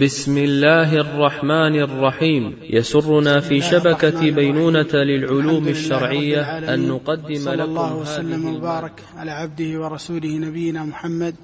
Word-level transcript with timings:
بسم 0.00 0.38
الله 0.38 0.92
الرحمن 0.92 1.80
الرحيم 1.80 2.58
يسرنا 2.62 3.40
في 3.40 3.60
شبكة 3.60 4.30
بينونة 4.30 4.92
للعلوم 4.94 5.68
الشرعية 5.68 6.58
أن 6.74 6.88
نقدم 6.88 7.34
صلى 7.34 7.54
لكم 7.56 7.70
الله 7.70 7.94
وسلم 7.94 8.56
وبارك 8.56 9.02
على 9.16 9.30
عبده 9.30 9.80
ورسوله 9.80 10.28
نبينا 10.28 10.84
محمد 10.84 11.34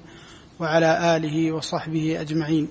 وعلى 0.59 1.17
آله 1.17 1.51
وصحبه 1.51 2.21
أجمعين 2.21 2.67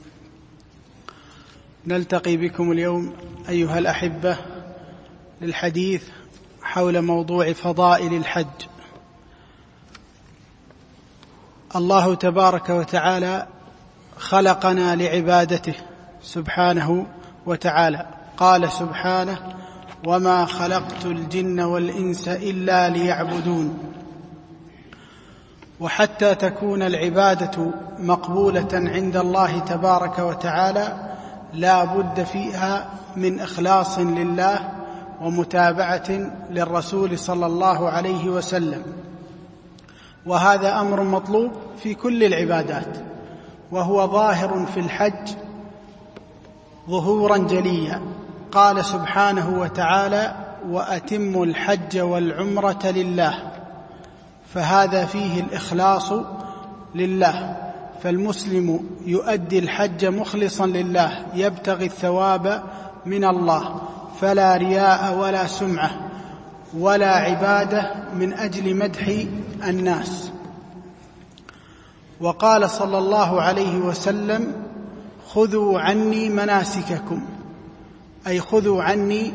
نلتقي 1.86 2.36
بكم 2.36 2.72
اليوم 2.72 3.14
أيها 3.48 3.78
الأحبة 3.78 4.38
للحديث 5.40 6.04
حول 6.62 7.02
موضوع 7.02 7.52
فضائل 7.52 8.14
الحج 8.14 8.66
الله 11.76 12.14
تبارك 12.14 12.70
وتعالى 12.70 13.51
خلقنا 14.22 14.96
لعبادته 14.96 15.74
سبحانه 16.22 17.06
وتعالى. 17.46 18.06
قال 18.36 18.72
سبحانه 18.72 19.38
وما 20.06 20.44
خلقت 20.44 21.04
الجن 21.06 21.60
والإنس 21.60 22.28
إلا 22.28 22.88
ليعبدون. 22.88 23.78
وحتى 25.80 26.34
تكون 26.34 26.82
العبادة 26.82 27.70
مقبولة 27.98 28.68
عند 28.72 29.16
الله 29.16 29.58
تبارك 29.58 30.18
وتعالى 30.18 31.14
لا 31.54 31.84
بد 31.84 32.22
فيها 32.22 32.90
من 33.16 33.40
إخلاص 33.40 33.98
لله 33.98 34.58
ومتابعة 35.20 36.10
للرسول 36.50 37.18
صلى 37.18 37.46
الله 37.46 37.88
عليه 37.90 38.28
وسلم. 38.28 38.82
وهذا 40.26 40.80
أمر 40.80 41.02
مطلوب 41.02 41.52
في 41.82 41.94
كل 41.94 42.24
العبادات. 42.24 43.11
وهو 43.72 44.06
ظاهر 44.06 44.66
في 44.74 44.80
الحج 44.80 45.28
ظهورا 46.90 47.36
جليا. 47.36 48.02
قال 48.52 48.84
سبحانه 48.84 49.60
وتعالى 49.60 50.34
وأتموا 50.70 51.46
الحج 51.46 51.98
والعمرة 51.98 52.86
لله. 52.86 53.34
فهذا 54.54 55.04
فيه 55.04 55.40
الإخلاص 55.40 56.12
لله. 56.94 57.56
فالمسلم 58.02 58.80
يؤدي 59.06 59.58
الحج 59.58 60.04
مخلصا 60.04 60.66
لله 60.66 61.10
يبتغي 61.34 61.86
الثواب 61.86 62.62
من 63.06 63.24
الله 63.24 63.80
فلا 64.20 64.56
رياء 64.56 65.18
ولا 65.18 65.46
سمعة 65.46 65.90
ولا 66.78 67.10
عبادة 67.16 67.94
من 68.14 68.32
أجل 68.32 68.76
مدح 68.76 69.12
الناس. 69.68 70.31
وقال 72.22 72.70
صلى 72.70 72.98
الله 72.98 73.42
عليه 73.42 73.78
وسلم 73.78 74.52
خذوا 75.28 75.80
عني 75.80 76.28
مناسككم. 76.28 77.22
أي 78.26 78.40
خذوا 78.40 78.82
عني 78.82 79.34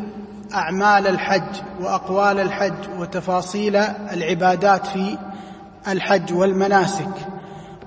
أعمال 0.54 1.08
الحج 1.08 1.56
وأقوال 1.82 2.40
الحج 2.40 3.00
وتفاصيل 3.00 3.76
العبادات 3.76 4.88
في 4.88 5.18
الحج 5.88 6.34
والمناسك. 6.34 7.28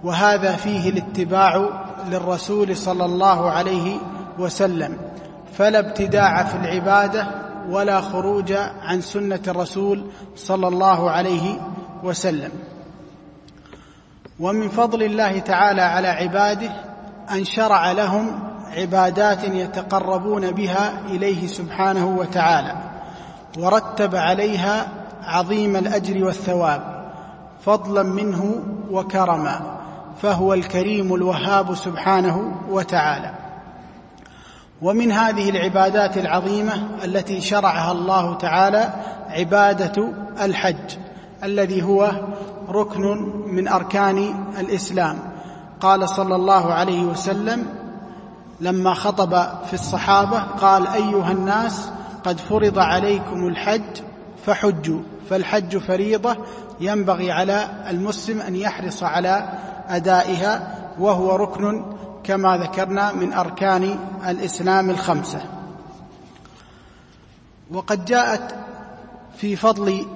وهذا 0.04 0.56
فيه 0.56 0.90
الاتباع 0.90 1.68
للرسول 2.10 2.76
صلى 2.76 3.04
الله 3.04 3.50
عليه 3.50 3.98
وسلم 4.38 4.96
فلا 5.52 5.78
ابتداع 5.78 6.44
في 6.44 6.56
العبادة 6.56 7.26
ولا 7.68 8.00
خروج 8.00 8.52
عن 8.82 9.00
سنة 9.00 9.40
الرسول 9.48 10.04
صلى 10.36 10.68
الله 10.68 11.10
عليه 11.10 11.60
وسلم. 12.04 12.50
ومن 14.40 14.68
فضل 14.68 15.02
الله 15.02 15.38
تعالى 15.38 15.82
على 15.82 16.08
عباده 16.08 16.70
أن 17.30 17.44
شرع 17.44 17.92
لهم 17.92 18.40
عبادات 18.76 19.44
يتقربون 19.44 20.50
بها 20.50 21.00
إليه 21.06 21.46
سبحانه 21.46 22.06
وتعالى 22.06 22.74
ورتب 23.58 24.16
عليها 24.16 24.88
عظيم 25.22 25.76
الأجر 25.76 26.24
والثواب 26.24 27.10
فضلا 27.64 28.02
منه 28.02 28.54
وكرما 28.90 29.60
فهو 30.22 30.54
الكريم 30.54 31.14
الوهاب 31.14 31.74
سبحانه 31.74 32.52
وتعالى. 32.70 33.34
ومن 34.82 35.12
هذه 35.12 35.50
العبادات 35.50 36.16
العظيمة 36.16 36.72
التي 37.04 37.40
شرعها 37.40 37.92
الله 37.92 38.34
تعالى 38.34 38.90
عبادة 39.28 40.08
الحج 40.44 40.96
الذي 41.44 41.82
هو 41.82 42.12
ركن 42.70 43.32
من 43.46 43.68
أركان 43.68 44.46
الإسلام. 44.58 45.18
قال 45.80 46.08
صلى 46.08 46.36
الله 46.36 46.72
عليه 46.72 47.02
وسلم 47.02 47.66
لما 48.60 48.94
خطب 48.94 49.30
في 49.66 49.74
الصحابة 49.74 50.38
قال 50.42 50.86
أيها 50.86 51.32
الناس 51.32 51.90
قد 52.24 52.38
فرض 52.38 52.78
عليكم 52.78 53.46
الحج 53.48 54.02
فحجوا 54.46 55.00
فالحج 55.30 55.76
فريضة 55.76 56.36
ينبغي 56.80 57.32
على 57.32 57.68
المسلم 57.90 58.40
أن 58.40 58.56
يحرص 58.56 59.02
على 59.02 59.48
أدائها 59.88 60.74
وهو 60.98 61.36
ركن 61.36 61.84
كما 62.24 62.56
ذكرنا 62.56 63.12
من 63.12 63.32
أركان 63.32 63.98
الإسلام 64.28 64.90
الخمسة. 64.90 65.40
وقد 67.70 68.04
جاءت 68.04 68.54
في 69.36 69.56
فضل 69.56 70.06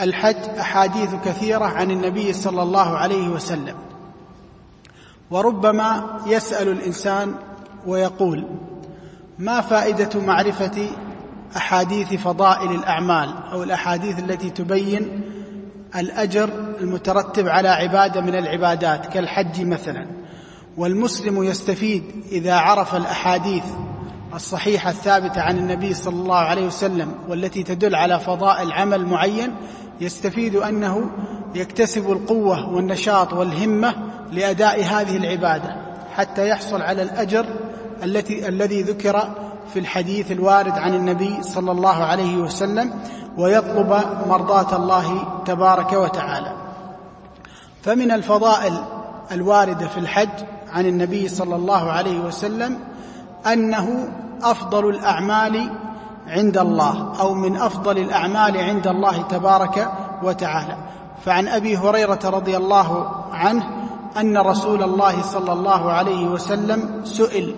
الحج 0.00 0.58
أحاديث 0.60 1.14
كثيرة 1.24 1.64
عن 1.64 1.90
النبي 1.90 2.32
صلى 2.32 2.62
الله 2.62 2.96
عليه 2.96 3.28
وسلم. 3.28 3.76
وربما 5.30 6.20
يسأل 6.26 6.68
الإنسان 6.68 7.34
ويقول 7.86 8.44
ما 9.38 9.60
فائدة 9.60 10.20
معرفة 10.20 10.88
أحاديث 11.56 12.14
فضائل 12.14 12.70
الأعمال 12.70 13.34
أو 13.52 13.62
الأحاديث 13.62 14.18
التي 14.18 14.50
تبين 14.50 15.22
الأجر 15.96 16.50
المترتب 16.80 17.48
على 17.48 17.68
عبادة 17.68 18.20
من 18.20 18.34
العبادات 18.34 19.06
كالحج 19.06 19.62
مثلا؟ 19.62 20.06
والمسلم 20.76 21.44
يستفيد 21.44 22.04
إذا 22.32 22.54
عرف 22.54 22.94
الأحاديث 22.94 23.64
الصحيحة 24.34 24.90
الثابتة 24.90 25.40
عن 25.40 25.58
النبي 25.58 25.94
صلى 25.94 26.14
الله 26.14 26.36
عليه 26.36 26.66
وسلم 26.66 27.14
والتي 27.28 27.62
تدل 27.62 27.94
على 27.94 28.20
فضائل 28.20 28.72
عمل 28.72 29.06
معين 29.06 29.54
يستفيد 30.00 30.56
أنه 30.56 31.10
يكتسب 31.54 32.12
القوة 32.12 32.74
والنشاط 32.74 33.32
والهمة 33.32 33.94
لأداء 34.32 34.84
هذه 34.84 35.16
العبادة 35.16 35.76
حتى 36.14 36.48
يحصل 36.48 36.82
على 36.82 37.02
الأجر 37.02 37.46
التي 38.02 38.48
الذي 38.48 38.82
ذكر 38.82 39.30
في 39.72 39.78
الحديث 39.78 40.32
الوارد 40.32 40.72
عن 40.72 40.94
النبي 40.94 41.42
صلى 41.42 41.72
الله 41.72 42.04
عليه 42.04 42.36
وسلم 42.36 42.92
ويطلب 43.38 44.00
مرضاة 44.28 44.76
الله 44.76 45.24
تبارك 45.44 45.92
وتعالى. 45.92 46.52
فمن 47.82 48.10
الفضائل 48.10 48.84
الواردة 49.32 49.88
في 49.88 49.98
الحج 49.98 50.44
عن 50.72 50.86
النبي 50.86 51.28
صلى 51.28 51.56
الله 51.56 51.90
عليه 51.90 52.20
وسلم 52.20 52.78
أنه 53.46 54.08
أفضل 54.42 54.88
الأعمال 54.88 55.70
عند 56.30 56.58
الله 56.58 57.12
أو 57.20 57.34
من 57.34 57.56
أفضل 57.56 57.98
الأعمال 57.98 58.56
عند 58.56 58.86
الله 58.86 59.22
تبارك 59.22 59.92
وتعالى. 60.22 60.76
فعن 61.24 61.48
أبي 61.48 61.76
هريرة 61.76 62.18
رضي 62.24 62.56
الله 62.56 63.10
عنه 63.32 63.66
أن 64.20 64.38
رسول 64.38 64.82
الله 64.82 65.22
صلى 65.22 65.52
الله 65.52 65.92
عليه 65.92 66.26
وسلم 66.26 67.00
سئل 67.04 67.54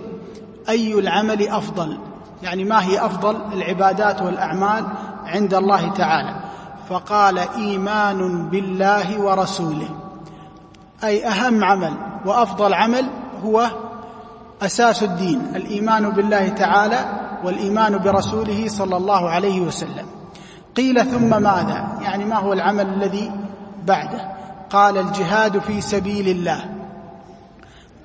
أي 0.69 0.99
العمل 0.99 1.49
أفضل؟ 1.49 1.99
يعني 2.43 2.65
ما 2.65 2.85
هي 2.85 3.07
أفضل 3.07 3.37
العبادات 3.53 4.23
والأعمال 4.23 4.85
عند 5.27 5.55
الله 5.55 5.89
تعالى؟ 5.89 6.35
فقال 6.89 7.39
إيمان 7.39 8.49
بالله 8.49 9.21
ورسوله. 9.21 9.89
أي 11.05 11.29
أهم 11.29 11.65
عمل 11.65 11.95
وأفضل 12.27 12.75
عمل 12.75 13.07
هو 13.45 13.67
أساس 14.63 15.03
الدين 15.03 15.53
الإيمان 15.57 16.11
بالله 16.11 16.49
تعالى 16.49 17.22
والإيمان 17.45 17.99
برسوله 17.99 18.69
صلى 18.69 18.97
الله 18.97 19.29
عليه 19.29 19.61
وسلم. 19.61 20.07
قيل 20.77 21.07
ثم 21.07 21.43
ماذا؟ 21.43 21.99
يعني 22.03 22.25
ما 22.25 22.37
هو 22.37 22.53
العمل 22.53 22.87
الذي 22.87 23.33
بعده؟ 23.87 24.33
قال 24.71 24.99
الجهاد 24.99 25.59
في 25.59 25.81
سبيل 25.81 26.29
الله. 26.29 26.65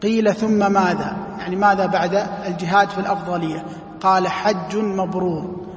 قيل 0.03 0.35
ثم 0.35 0.71
ماذا؟ 0.71 1.17
يعني 1.39 1.55
ماذا 1.55 1.85
بعد 1.85 2.27
الجهاد 2.45 2.89
في 2.89 2.97
الأفضلية؟ 2.97 3.63
قال 4.01 4.27
حج 4.27 4.77
مبرور. 4.77 5.67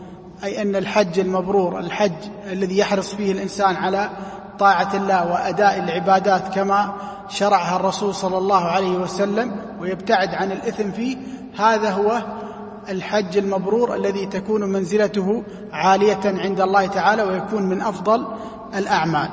أي 0.44 0.62
أن 0.62 0.76
الحج 0.76 1.18
المبرور 1.18 1.78
الحج 1.78 2.12
الذي 2.52 2.78
يحرص 2.78 3.14
فيه 3.14 3.32
الإنسان 3.32 3.76
على 3.76 4.10
طاعة 4.58 4.96
الله 4.96 5.32
وأداء 5.32 5.78
العبادات 5.78 6.54
كما 6.54 6.92
شرعها 7.28 7.76
الرسول 7.76 8.14
صلى 8.14 8.38
الله 8.38 8.64
عليه 8.64 8.96
وسلم 8.96 9.56
ويبتعد 9.80 10.34
عن 10.34 10.52
الإثم 10.52 10.90
فيه 10.90 11.16
هذا 11.58 11.90
هو 11.90 12.22
الحج 12.90 13.36
المبرور 13.36 13.94
الذي 13.94 14.26
تكون 14.26 14.64
منزلته 14.64 15.42
عالية 15.72 16.20
عند 16.24 16.60
الله 16.60 16.86
تعالى 16.86 17.22
ويكون 17.22 17.62
من 17.62 17.80
أفضل 17.80 18.26
الأعمال. 18.74 19.28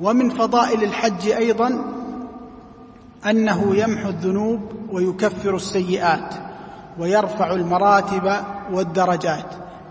ومن 0.00 0.30
فضائل 0.30 0.82
الحج 0.82 1.28
أيضا 1.28 1.84
أنه 3.30 3.76
يمحو 3.76 4.08
الذنوب 4.08 4.60
ويكفر 4.92 5.56
السيئات 5.56 6.34
ويرفع 6.98 7.52
المراتب 7.52 8.32
والدرجات. 8.72 9.46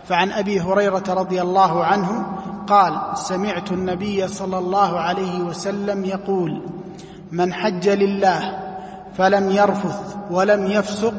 فعن 0.08 0.32
أبي 0.32 0.62
هريرة 0.62 1.04
رضي 1.08 1.42
الله 1.42 1.86
عنه 1.86 2.26
قال 2.68 3.18
سمعت 3.18 3.72
النبي 3.72 4.28
صلى 4.28 4.58
الله 4.58 5.00
عليه 5.00 5.40
وسلم 5.42 6.06
يقول 6.06 6.62
من 7.32 7.54
حج 7.54 7.90
لله 7.90 8.60
فلم 9.18 9.52
يرفث 9.52 10.16
ولم 10.32 10.72
يفسق 10.72 11.14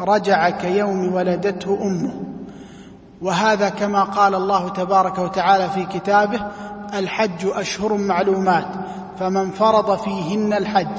رجع 0.00 0.50
كيوم 0.50 1.14
ولدته 1.14 1.78
أمه. 1.82 2.14
وهذا 3.22 3.68
كما 3.68 4.04
قال 4.04 4.34
الله 4.34 4.68
تبارك 4.68 5.18
وتعالى 5.18 5.68
في 5.68 5.84
كتابه 5.84 6.40
الحج 6.94 7.46
أشهر 7.46 7.96
معلومات 7.96 8.66
فمن 9.18 9.50
فرض 9.50 9.98
فيهن 9.98 10.52
الحج 10.52 10.96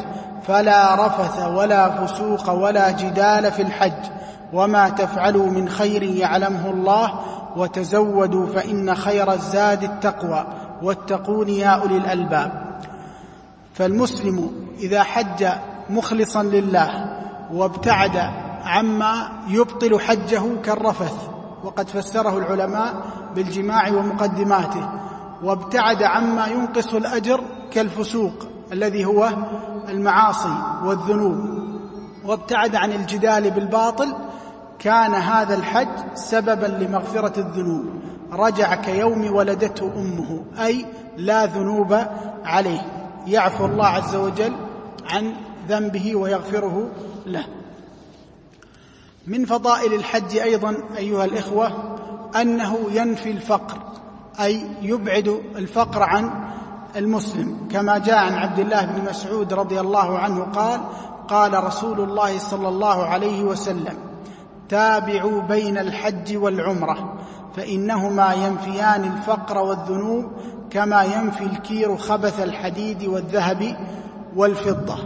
فلا 0.47 1.07
رفث 1.07 1.47
ولا 1.47 2.05
فسوق 2.05 2.49
ولا 2.49 2.91
جدال 2.91 3.51
في 3.51 3.61
الحج 3.61 4.03
وما 4.53 4.89
تفعلوا 4.89 5.49
من 5.49 5.69
خير 5.69 6.03
يعلمه 6.03 6.69
الله 6.69 7.19
وتزودوا 7.57 8.47
فإن 8.47 8.95
خير 8.95 9.33
الزاد 9.33 9.83
التقوى 9.83 10.47
واتقون 10.81 11.49
يا 11.49 11.69
أولي 11.69 11.97
الألباب. 11.97 12.51
فالمسلم 13.73 14.51
إذا 14.79 15.03
حج 15.03 15.47
مخلصا 15.89 16.43
لله 16.43 17.17
وابتعد 17.53 18.46
عما 18.67 19.29
يبطل 19.47 19.99
حجه 19.99 20.41
كالرفث 20.63 21.29
وقد 21.63 21.89
فسره 21.89 22.37
العلماء 22.37 22.93
بالجماع 23.35 23.89
ومقدماته 23.89 24.89
وابتعد 25.43 26.03
عما 26.03 26.47
ينقص 26.47 26.93
الأجر 26.93 27.41
كالفسوق 27.71 28.33
الذي 28.71 29.05
هو 29.05 29.29
المعاصي 29.89 30.53
والذنوب. 30.83 31.67
وابتعد 32.25 32.75
عن 32.75 32.91
الجدال 32.91 33.51
بالباطل 33.51 34.15
كان 34.79 35.13
هذا 35.13 35.55
الحج 35.55 35.87
سببا 36.13 36.65
لمغفرة 36.65 37.39
الذنوب. 37.39 37.85
رجع 38.31 38.75
كيوم 38.75 39.35
ولدته 39.35 39.91
أمه 39.95 40.43
أي 40.65 40.85
لا 41.17 41.45
ذنوب 41.45 41.97
عليه. 42.45 42.81
يعفو 43.27 43.65
الله 43.65 43.87
عز 43.87 44.15
وجل 44.15 44.53
عن 45.09 45.33
ذنبه 45.67 46.15
ويغفره 46.15 46.89
له. 47.25 47.45
من 49.27 49.45
فضائل 49.45 49.93
الحج 49.93 50.37
أيضا 50.37 50.77
أيها 50.97 51.25
الإخوة 51.25 51.71
أنه 52.41 52.77
ينفي 52.91 53.31
الفقر 53.31 53.77
أي 54.39 54.61
يبعد 54.81 55.41
الفقر 55.55 56.03
عن 56.03 56.31
المسلم. 56.95 57.57
كما 57.71 57.97
جاء 57.97 58.17
عن 58.17 58.33
عبد 58.33 58.59
الله 58.59 58.85
بن 58.85 59.09
مسعود 59.09 59.53
رضي 59.53 59.79
الله 59.79 60.19
عنه 60.19 60.43
قال 60.43 60.79
قال 61.27 61.63
رسول 61.63 61.99
الله 61.99 62.37
صلى 62.39 62.67
الله 62.67 63.05
عليه 63.05 63.43
وسلم 63.43 63.97
تابعوا 64.69 65.41
بين 65.41 65.77
الحج 65.77 66.37
والعمرة 66.37 67.13
فإنهما 67.55 68.33
ينفيان 68.33 69.03
الفقر 69.03 69.57
والذنوب 69.57 70.31
كما 70.69 71.03
ينفي 71.03 71.43
الكير 71.43 71.97
خبث 71.97 72.39
الحديد 72.39 73.03
والذهب 73.03 73.77
والفضة 74.35 74.97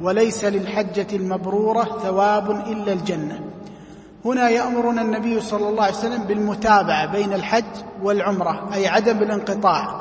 وليس 0.00 0.44
للحجة 0.44 1.16
المبرورة 1.16 1.84
ثواب 2.02 2.50
إلا 2.50 2.92
الجنة. 2.92 3.47
هنا 4.24 4.48
يأمرنا 4.48 5.02
النبي 5.02 5.40
صلى 5.40 5.68
الله 5.68 5.82
عليه 5.82 5.94
وسلم 5.94 6.22
بالمتابعة 6.22 7.06
بين 7.06 7.32
الحج 7.32 7.64
والعمرة 8.02 8.68
أي 8.74 8.88
عدم 8.88 9.18
الانقطاع 9.18 10.00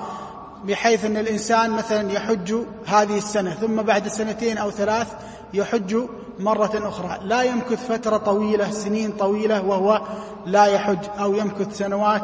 بحيث 0.65 1.05
أن 1.05 1.17
الإنسان 1.17 1.71
مثلا 1.71 2.11
يحج 2.11 2.55
هذه 2.85 3.17
السنة 3.17 3.51
ثم 3.51 3.81
بعد 3.81 4.07
سنتين 4.07 4.57
أو 4.57 4.71
ثلاث 4.71 5.07
يحج 5.53 5.97
مرة 6.39 6.71
أخرى. 6.75 7.19
لا 7.21 7.41
يمكث 7.43 7.87
فترة 7.91 8.17
طويلة 8.17 8.71
سنين 8.71 9.11
طويلة 9.11 9.65
وهو 9.65 10.01
لا 10.45 10.65
يحج 10.65 10.99
أو 11.19 11.33
يمكث 11.33 11.77
سنوات 11.77 12.23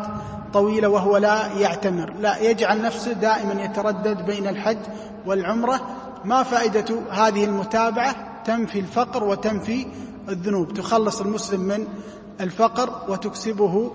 طويلة 0.54 0.88
وهو 0.88 1.18
لا 1.18 1.48
يعتمر. 1.58 2.14
لا 2.20 2.38
يجعل 2.38 2.82
نفسه 2.82 3.12
دائما 3.14 3.64
يتردد 3.64 4.26
بين 4.26 4.48
الحج 4.48 4.78
والعمرة. 5.26 5.82
ما 6.26 6.44
فائدة 6.44 6.96
هذه 7.12 7.44
المتابعة؟ 7.44 8.16
تنفي 8.46 8.80
الفقر 8.80 9.24
وتنفي 9.24 9.88
الذنوب. 10.30 10.74
تخلص 10.74 11.22
المسلم 11.22 11.62
من 11.62 11.88
الفقر 12.42 13.12
وتكسبه 13.12 13.92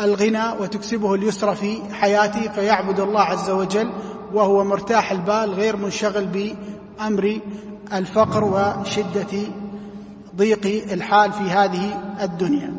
الغنى 0.00 0.44
وتكسبه 0.60 1.14
اليسر 1.14 1.54
في 1.54 1.94
حياته 1.94 2.48
فيعبد 2.52 3.00
الله 3.00 3.20
عز 3.20 3.50
وجل 3.50 3.92
وهو 4.34 4.64
مرتاح 4.64 5.12
البال 5.12 5.50
غير 5.50 5.76
منشغل 5.76 6.26
بأمر 6.26 7.40
الفقر 7.92 8.44
وشدة 8.44 9.38
ضيق 10.36 10.92
الحال 10.92 11.32
في 11.32 11.44
هذه 11.44 12.14
الدنيا. 12.22 12.74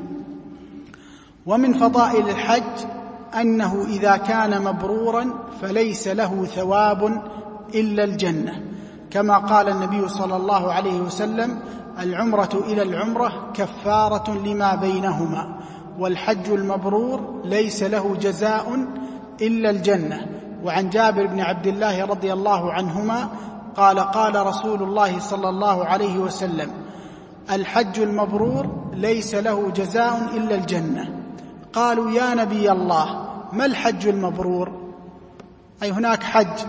ومن 1.45 1.73
فضائل 1.73 2.29
الحج 2.29 2.85
أنه 3.41 3.85
إذا 3.89 4.17
كان 4.17 4.61
مبرورا 4.61 5.33
فليس 5.61 6.07
له 6.07 6.45
ثواب 6.45 7.21
إلا 7.75 8.03
الجنة 8.03 8.63
كما 9.11 9.37
قال 9.37 9.69
النبي 9.69 10.09
صلى 10.09 10.35
الله 10.35 10.73
عليه 10.73 10.99
وسلم 11.01 11.59
العمرة 11.99 12.49
إلى 12.67 12.81
العمرة 12.81 13.51
كفارة 13.53 14.31
لما 14.31 14.75
بينهما 14.75 15.59
والحج 15.99 16.49
المبرور 16.49 17.41
ليس 17.45 17.83
له 17.83 18.15
جزاء 18.15 18.87
إلا 19.41 19.69
الجنة. 19.69 20.27
وعن 20.63 20.89
جابر 20.89 21.27
بن 21.27 21.39
عبد 21.39 21.67
الله 21.67 22.05
رضي 22.05 22.33
الله 22.33 22.73
عنهما 22.73 23.29
قال 23.75 23.99
قال 23.99 24.45
رسول 24.45 24.83
الله 24.83 25.19
صلى 25.19 25.49
الله 25.49 25.85
عليه 25.85 26.17
وسلم 26.17 26.71
الحج 27.51 27.99
المبرور 27.99 28.67
ليس 28.93 29.35
له 29.35 29.71
جزاء 29.71 30.29
إلا 30.33 30.55
الجنة. 30.55 31.19
قالوا 31.73 32.11
يا 32.11 32.33
نبي 32.33 32.71
الله 32.71 33.25
ما 33.53 33.65
الحج 33.65 34.07
المبرور؟ 34.07 34.71
أي 35.83 35.91
هناك 35.91 36.23
حج 36.23 36.59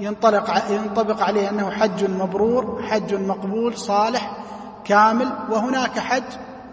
ينطلق 0.00 0.70
ينطبق 0.70 1.22
عليه 1.22 1.50
أنه 1.50 1.70
حج 1.70 2.10
مبرور 2.10 2.82
حج 2.82 3.14
مقبول 3.14 3.76
صالح 3.76 4.47
كامل 4.88 5.32
وهناك 5.50 5.98
حج 5.98 6.22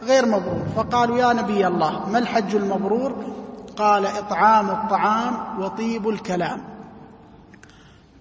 غير 0.03 0.25
مبرور. 0.25 0.63
فقالوا 0.75 1.17
يا 1.17 1.33
نبي 1.33 1.67
الله 1.67 2.09
ما 2.09 2.19
الحج 2.19 2.55
المبرور؟ 2.55 3.15
قال 3.77 4.05
إطعام 4.05 4.69
الطعام 4.69 5.61
وطيب 5.61 6.09
الكلام. 6.09 6.61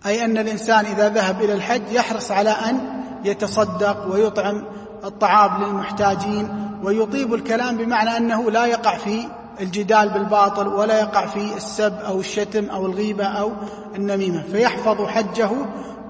أي 0.07 0.25
أن 0.25 0.39
الإنسان 0.39 0.85
إذا 0.85 1.09
ذهب 1.09 1.43
إلى 1.43 1.53
الحج 1.53 1.93
يحرص 1.93 2.31
على 2.31 2.51
أن 2.51 2.81
يتصدق 3.25 4.07
ويطعم 4.13 4.65
الطعام 5.05 5.65
للمحتاجين 5.65 6.49
ويطيب 6.83 7.35
الكلام 7.35 7.77
بمعنى 7.77 8.17
أنه 8.17 8.51
لا 8.51 8.67
يقع 8.67 8.97
في 8.97 9.29
الجدال 9.61 10.09
بالباطل 10.09 10.69
ولا 10.69 11.01
يقع 11.01 11.27
في 11.27 11.57
السب 11.57 11.95
أو 12.07 12.21
الشتم 12.21 12.71
أو 12.71 12.87
الغيبة 12.87 13.25
أو 13.25 13.53
النميمة. 13.95 14.43
فيحفظ 14.43 15.07
حجه 15.07 15.51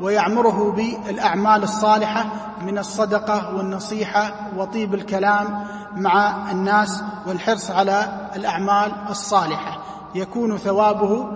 ويعمره 0.00 0.72
بالأعمال 0.72 1.62
الصالحة 1.62 2.26
من 2.66 2.78
الصدقة 2.78 3.56
والنصيحة 3.56 4.32
وطيب 4.56 4.94
الكلام 4.94 5.64
مع 5.96 6.50
الناس 6.50 7.02
والحرص 7.26 7.70
على 7.70 8.28
الأعمال 8.36 8.92
الصالحة. 9.10 9.78
يكون 10.14 10.56
ثوابه 10.56 11.28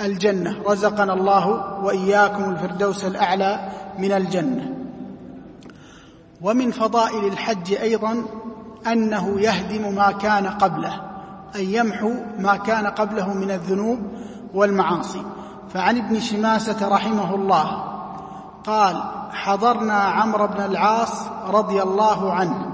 الجنة. 0.00 0.56
رزقنا 0.66 1.12
الله 1.12 1.48
وإياكم 1.84 2.50
الفردوس 2.50 3.04
الأعلى 3.04 3.68
من 3.98 4.12
الجنة. 4.12 4.74
ومن 6.42 6.70
فضائل 6.70 7.24
الحج 7.24 7.72
أيضا 7.72 8.24
أنه 8.86 9.40
يهدم 9.40 9.94
ما 9.94 10.12
كان 10.12 10.46
قبله 10.46 11.00
أن 11.56 11.60
يمحو 11.60 12.12
ما 12.38 12.56
كان 12.56 12.86
قبله 12.86 13.34
من 13.34 13.50
الذنوب 13.50 13.98
والمعاصي. 14.54 15.22
فعن 15.74 15.96
ابن 15.98 16.20
شماسة 16.20 16.88
رحمه 16.88 17.34
الله 17.34 17.89
قال 18.66 19.02
حضرنا 19.32 19.94
عمرو 19.94 20.46
بن 20.46 20.60
العاص 20.60 21.26
رضي 21.46 21.82
الله 21.82 22.32
عنه 22.32 22.66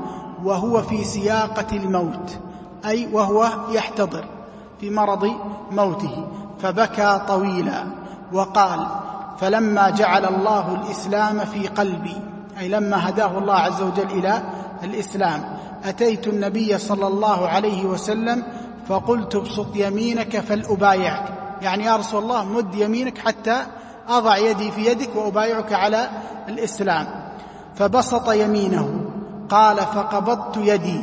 وهو 0.45 0.83
في 0.83 1.05
سياقة 1.05 1.77
الموت 1.77 2.39
أي 2.87 3.09
وهو 3.13 3.49
يحتضر 3.71 4.25
في 4.81 4.91
مرض 4.91 5.33
موته 5.71 6.27
فبكى 6.63 7.21
طويلا 7.29 7.85
وقال 8.33 8.87
فلما 9.39 9.91
جعل 9.91 10.25
الله 10.25 10.75
الإسلام 10.75 11.39
في 11.39 11.69
قلبي 11.69 12.17
أي 12.59 12.69
لما 12.69 13.09
هداه 13.09 13.39
الله 13.39 13.55
عز 13.55 13.83
وجل 13.83 14.11
إلى 14.11 14.43
الإسلام 14.83 15.57
أتيت 15.85 16.27
النبي 16.27 16.79
صلى 16.79 17.07
الله 17.07 17.49
عليه 17.49 17.85
وسلم 17.85 18.43
فقلت 18.89 19.35
ابسط 19.35 19.77
يمينك 19.77 20.41
فلأبايعك. 20.41 21.33
يعني 21.63 21.85
يا 21.85 21.97
رسول 21.97 22.23
الله 22.23 22.45
مد 22.45 22.75
يمينك 22.75 23.19
حتى 23.19 23.67
أضع 24.09 24.37
يدي 24.37 24.71
في 24.71 24.87
يدك 24.87 25.17
وأبايعك 25.17 25.73
على 25.73 26.09
الإسلام. 26.49 27.07
فبسط 27.75 28.31
يمينه. 28.31 29.01
قال 29.49 29.77
فقبضت 29.77 30.57
يدي. 30.57 31.01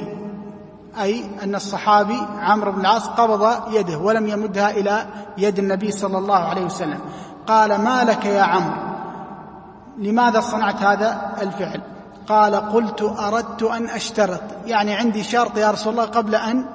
أي 1.02 1.26
أن 1.44 1.56
الصحابي 1.56 2.22
عمرو 2.40 2.72
بن 2.72 2.82
العاص 2.82 3.08
قبض 3.08 3.74
يده 3.74 3.98
ولم 3.98 4.28
يمدها 4.28 4.72
إلى 4.72 5.06
يد 5.38 5.60
النبي 5.60 5.92
صلى 5.92 6.18
الله 6.18 6.38
عليه 6.38 6.66
وسلم. 6.66 7.00
قال 7.48 7.82
ما 7.82 8.04
لك 8.04 8.26
يا 8.26 8.42
عمرو؟ 8.42 8.76
لماذا 9.98 10.40
صنعت 10.40 10.84
هذا 10.84 11.32
الفعل؟ 11.42 11.82
قال 12.28 12.56
قلت 12.56 13.02
أردت 13.02 13.64
أن 13.64 13.90
أشترط. 13.90 14.42
يعني 14.66 14.96
عندي 14.96 15.24
شرط 15.24 15.58
يا 15.58 15.72
رسول 15.72 15.94
الله 15.94 16.06
قبل 16.06 16.36
أن 16.36 16.66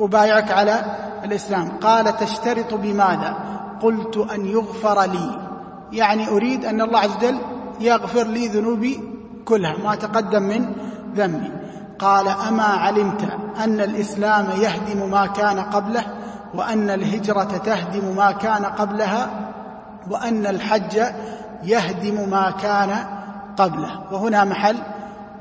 أبايعك 0.00 0.50
على 0.50 0.84
الإسلام. 1.24 1.68
قال 1.82 2.16
تشترط 2.16 2.74
بماذا؟ 2.74 3.36
قلت 3.82 4.16
أن 4.16 4.46
يغفر 4.46 5.02
لي. 5.02 5.51
يعني 5.92 6.28
أريد 6.28 6.64
أن 6.64 6.80
الله 6.80 6.98
عز 6.98 7.16
وجل 7.16 7.38
يغفر 7.80 8.26
لي 8.26 8.48
ذنوبي 8.48 9.00
كلها 9.44 9.76
ما 9.84 9.94
تقدم 9.94 10.42
من 10.42 10.74
ذنبي. 11.14 11.50
قال 11.98 12.28
أما 12.28 12.62
علمت 12.62 13.28
أن 13.64 13.80
الإسلام 13.80 14.46
يهدم 14.60 15.10
ما 15.10 15.26
كان 15.26 15.60
قبله 15.60 16.04
وأن 16.54 16.90
الهجرة 16.90 17.44
تهدم 17.44 18.16
ما 18.16 18.32
كان 18.32 18.64
قبلها 18.64 19.30
وأن 20.10 20.46
الحج 20.46 21.02
يهدم 21.64 22.30
ما 22.30 22.50
كان 22.50 23.04
قبله. 23.56 24.12
وهنا 24.12 24.44
محل 24.44 24.76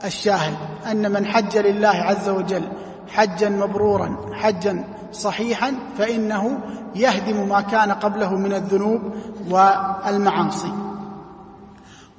الشاهد 0.06 0.58
أن 0.92 1.12
من 1.12 1.26
حج 1.26 1.58
لله 1.58 1.88
عز 1.88 2.30
وجل 2.30 2.64
حجا 3.08 3.50
مبرورا 3.50 4.16
حجا 4.34 4.84
صحيحا 5.12 5.74
فإنه 5.98 6.60
يهدم 6.96 7.50
ما 7.50 7.62
كان 7.62 7.92
قبله 7.92 8.34
من 8.34 8.54
الذنوب 8.54 9.02
والمعاصي. 9.50 10.74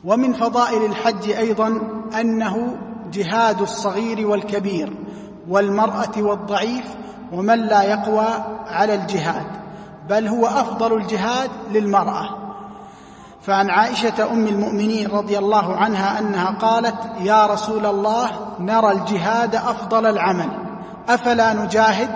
ومن 0.04 0.32
فضائل 0.32 0.84
الحج 0.84 1.30
أيضا 1.30 1.80
أنه 2.20 2.76
جهاد 3.12 3.60
الصغير 3.60 4.26
والكبير 4.26 4.96
والمرأة 5.48 6.12
والضعيف 6.16 6.84
ومن 7.32 7.58
لا 7.58 7.82
يقوى 7.82 8.26
على 8.66 8.94
الجهاد 8.94 9.46
بل 10.08 10.28
هو 10.28 10.46
أفضل 10.46 10.96
الجهاد 10.96 11.50
للمرأة. 11.72 12.42
فعن 13.42 13.70
عائشة 13.70 14.32
أم 14.32 14.46
المؤمنين 14.46 15.10
رضي 15.10 15.38
الله 15.38 15.76
عنها 15.76 16.18
أنها 16.18 16.50
قالت 16.50 16.96
يا 17.20 17.46
رسول 17.46 17.86
الله 17.86 18.30
نرى 18.60 18.92
الجهاد 18.92 19.54
أفضل 19.54 20.06
العمل 20.06 20.48
أفلا 21.08 21.52
نجاهد؟ 21.52 22.10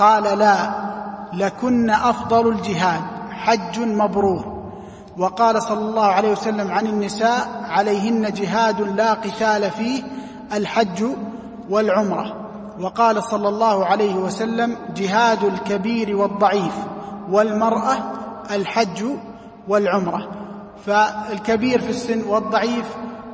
قال 0.00 0.38
لا 0.38 0.70
لكن 1.32 1.90
أفضل 1.90 2.48
الجهاد 2.48 3.02
حج 3.30 3.80
مبرور. 3.80 4.60
وقال 5.18 5.62
صلى 5.62 5.78
الله 5.80 6.04
عليه 6.04 6.32
وسلم 6.32 6.70
عن 6.70 6.86
النساء 6.86 7.48
عليهن 7.64 8.32
جهاد 8.32 8.80
لا 8.80 9.12
قتال 9.12 9.70
فيه 9.70 10.02
الحج 10.52 11.04
والعمرة. 11.70 12.36
وقال 12.80 13.22
صلى 13.22 13.48
الله 13.48 13.86
عليه 13.86 14.14
وسلم 14.14 14.76
جهاد 14.96 15.44
الكبير 15.44 16.16
والضعيف 16.16 16.74
والمرأة 17.30 17.96
الحج 18.50 19.04
والعمرة. 19.68 20.28
فالكبير 20.86 21.80
في 21.80 21.90
السن 21.90 22.22
والضعيف 22.28 22.84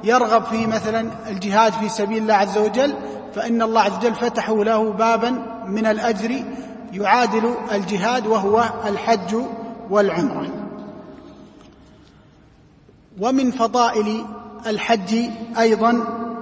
يرغب 0.04 0.44
في 0.44 0.66
مثلا 0.66 1.11
الجهاد 1.28 1.73
في 1.73 1.88
سبيل 1.88 2.18
الله 2.18 2.35
عز 2.35 2.58
وجل 2.58 2.94
فإن 3.35 3.62
الله 3.62 3.80
عز 3.80 3.97
وجل 3.97 4.14
فتحوا 4.14 4.64
له 4.64 4.92
بابا 4.92 5.30
من 5.66 5.87
الأجر 5.87 6.45
يعادل 6.92 7.54
الجهاد 7.73 8.26
وهو 8.26 8.64
الحج 8.87 9.37
والعمرة. 9.90 10.49
ومن 13.21 13.50
فضائل 13.50 14.25
الحج 14.66 15.14
أيضا 15.59 15.90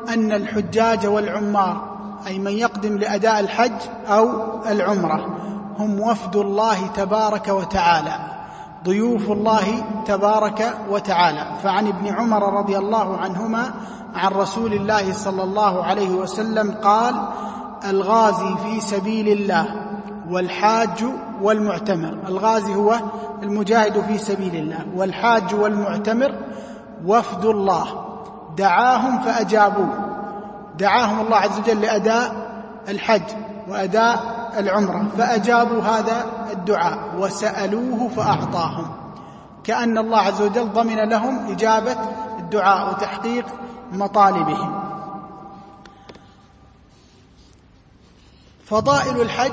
أن 0.08 0.32
الحجاج 0.32 1.06
والعمار 1.06 1.94
أي 2.26 2.38
من 2.38 2.52
يقدم 2.52 2.98
لأداء 2.98 3.40
الحج 3.40 3.80
أو 4.08 4.28
العمرة 4.66 5.38
هم 5.78 6.00
وفد 6.00 6.36
الله 6.36 6.86
تبارك 6.86 7.48
وتعالى. 7.48 8.33
ضيوف 8.84 9.30
الله 9.30 9.84
تبارك 10.06 10.78
وتعالى. 10.90 11.46
فعن 11.62 11.86
ابن 11.86 12.06
عمر 12.06 12.58
رضي 12.58 12.78
الله 12.78 13.16
عنهما 13.16 13.74
عن 14.14 14.30
رسول 14.32 14.72
الله 14.72 15.12
صلى 15.12 15.42
الله 15.42 15.84
عليه 15.84 16.10
وسلم 16.10 16.74
قال 16.82 17.14
الغازي 17.84 18.54
في 18.62 18.80
سبيل 18.80 19.28
الله 19.28 19.66
والحاج 20.30 21.04
والمعتمر. 21.42 22.18
الغازي 22.28 22.74
هو 22.74 23.00
المجاهد 23.42 24.00
في 24.00 24.18
سبيل 24.18 24.56
الله. 24.56 24.78
والحاج 24.96 25.54
والمعتمر 25.54 26.34
وفد 27.06 27.44
الله. 27.44 27.86
دعاهم 28.56 29.18
فأجابوه. 29.18 29.88
دعاهم 30.78 31.20
الله 31.20 31.36
عز 31.36 31.58
وجل 31.58 31.80
لأداء 31.80 32.32
الحج 32.88 33.22
وأداء 33.68 34.43
العمرة 34.58 35.08
فأجابوا 35.18 35.82
هذا 35.82 36.26
الدعاء 36.52 36.98
وسألوه 37.18 38.08
فأعطاهم. 38.08 38.86
كأن 39.64 39.98
الله 39.98 40.18
عز 40.18 40.42
وجل 40.42 40.72
ضمن 40.72 41.08
لهم 41.08 41.50
إجابة 41.50 41.96
الدعاء 42.38 42.90
وتحقيق 42.90 43.46
مطالبهم. 43.92 44.84
فضائل 48.64 49.20
الحج 49.20 49.52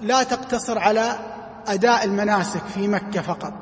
لا 0.00 0.22
تقتصر 0.22 0.78
على 0.78 1.18
أداء 1.66 2.04
المناسك 2.04 2.62
في 2.74 2.88
مكة 2.88 3.20
فقط 3.20 3.52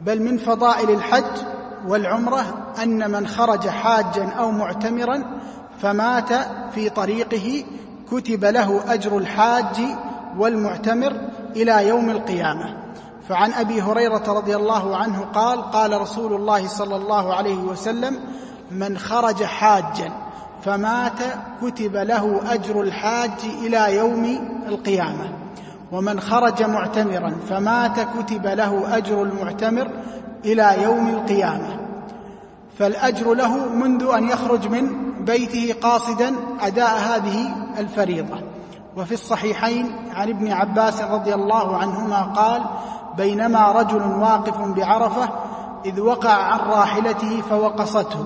بل 0.00 0.22
من 0.22 0.38
فضائل 0.38 0.90
الحج 0.90 1.40
والعمرة 1.86 2.72
أن 2.82 3.10
من 3.10 3.26
خرج 3.26 3.68
حاجا 3.68 4.28
أو 4.28 4.50
معتمرا 4.50 5.40
فمات 5.82 6.32
في 6.74 6.90
طريقه 6.90 7.64
كتب 8.10 8.44
له 8.44 8.94
أجر 8.94 9.18
الحاج 9.18 9.80
والمعتمر 10.38 11.12
إلى 11.56 11.88
يوم 11.88 12.10
القيامة. 12.10 12.76
فعن 13.28 13.52
أبي 13.52 13.82
هريرة 13.82 14.24
رضي 14.28 14.56
الله 14.56 14.96
عنه 14.96 15.20
قال 15.34 15.62
قال 15.62 16.00
رسول 16.00 16.32
الله 16.32 16.66
صلى 16.66 16.96
الله 16.96 17.34
عليه 17.34 17.58
وسلم 17.58 18.18
من 18.70 18.98
خرج 18.98 19.44
حاجا 19.44 20.12
فمات 20.62 21.18
كتب 21.62 21.96
له 21.96 22.40
أجر 22.54 22.80
الحاج 22.82 23.30
إلى 23.62 23.96
يوم 23.96 24.38
القيامة. 24.68 25.32
ومن 25.92 26.20
خرج 26.20 26.62
معتمرا 26.62 27.36
فمات 27.48 28.00
كتب 28.00 28.46
له 28.46 28.96
أجر 28.96 29.22
المعتمر 29.22 29.90
إلى 30.44 30.82
يوم 30.82 31.08
القيامة. 31.08 31.80
فالأجر 32.78 33.34
له 33.34 33.68
منذ 33.68 34.10
أن 34.14 34.28
يخرج 34.28 34.68
من 34.68 35.09
بيته 35.24 35.74
قاصدا 35.82 36.36
أداء 36.60 36.98
هذه 36.98 37.50
الفريضة. 37.78 38.40
وفي 38.96 39.14
الصحيحين 39.14 40.10
عن 40.14 40.28
ابن 40.28 40.52
عباس 40.52 41.02
رضي 41.02 41.34
الله 41.34 41.76
عنهما 41.76 42.22
قال 42.22 42.62
بينما 43.16 43.72
رجل 43.72 44.02
واقف 44.02 44.58
بعرفة 44.58 45.28
إذ 45.84 46.00
وقع 46.00 46.32
عن 46.32 46.58
راحلته 46.58 47.42
فوقصته 47.50 48.24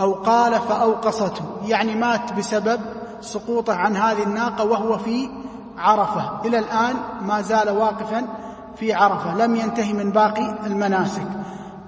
أو 0.00 0.14
قال 0.14 0.54
فأوقصته 0.54 1.42
يعني 1.66 1.94
مات 1.94 2.32
بسبب 2.32 2.80
سقوطه 3.20 3.74
عن 3.74 3.96
هذه 3.96 4.22
الناقة 4.22 4.64
وهو 4.64 4.98
في 4.98 5.28
عرفة. 5.78 6.30
إلى 6.44 6.58
الآن 6.58 6.94
ما 7.22 7.40
زال 7.40 7.70
واقفا 7.70 8.26
في 8.76 8.92
عرفة 8.92 9.36
لم 9.36 9.56
ينتهي 9.56 9.92
من 9.92 10.10
باقي 10.10 10.66
المناسك. 10.66 11.26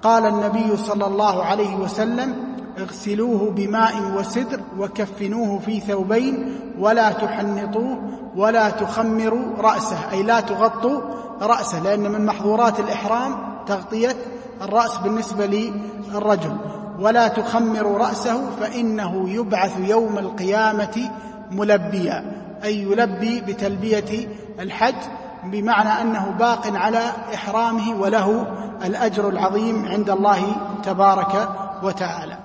قال 0.03 0.25
النبي 0.25 0.77
صلى 0.77 1.05
الله 1.05 1.43
عليه 1.43 1.75
وسلم 1.75 2.51
اغسلوه 2.81 3.51
بماء 3.51 3.93
وسدر 4.17 4.59
وكفنوه 4.79 5.59
في 5.59 5.79
ثوبين 5.79 6.59
ولا 6.79 7.11
تحنطوه 7.11 7.97
ولا 8.35 8.69
تخمروا 8.69 9.57
رأسه 9.57 10.11
أي 10.11 10.23
لا 10.23 10.39
تغطوا 10.39 11.01
رأسه 11.41 11.83
لأن 11.83 12.11
من 12.11 12.25
محظورات 12.25 12.79
الإحرام 12.79 13.35
تغطية 13.67 14.15
الرأس 14.61 14.97
بالنسبة 14.97 15.45
للرجل. 15.45 16.57
ولا 16.99 17.27
تخمروا 17.27 17.97
رأسه 17.97 18.49
فإنه 18.59 19.29
يبعث 19.29 19.79
يوم 19.79 20.17
القيامة 20.17 21.11
ملبيا 21.51 22.31
أي 22.63 22.81
يلبي 22.83 23.41
بتلبية 23.41 24.27
الحج 24.59 24.95
بمعنى 25.43 26.01
أنه 26.01 26.35
باق 26.39 26.67
على 26.75 27.11
إحرامه 27.33 28.01
وله 28.01 28.47
الأجر 28.85 29.29
العظيم 29.29 29.85
عند 29.85 30.09
الله 30.09 30.55
تبارك 30.83 31.49
وتعالى. 31.83 32.37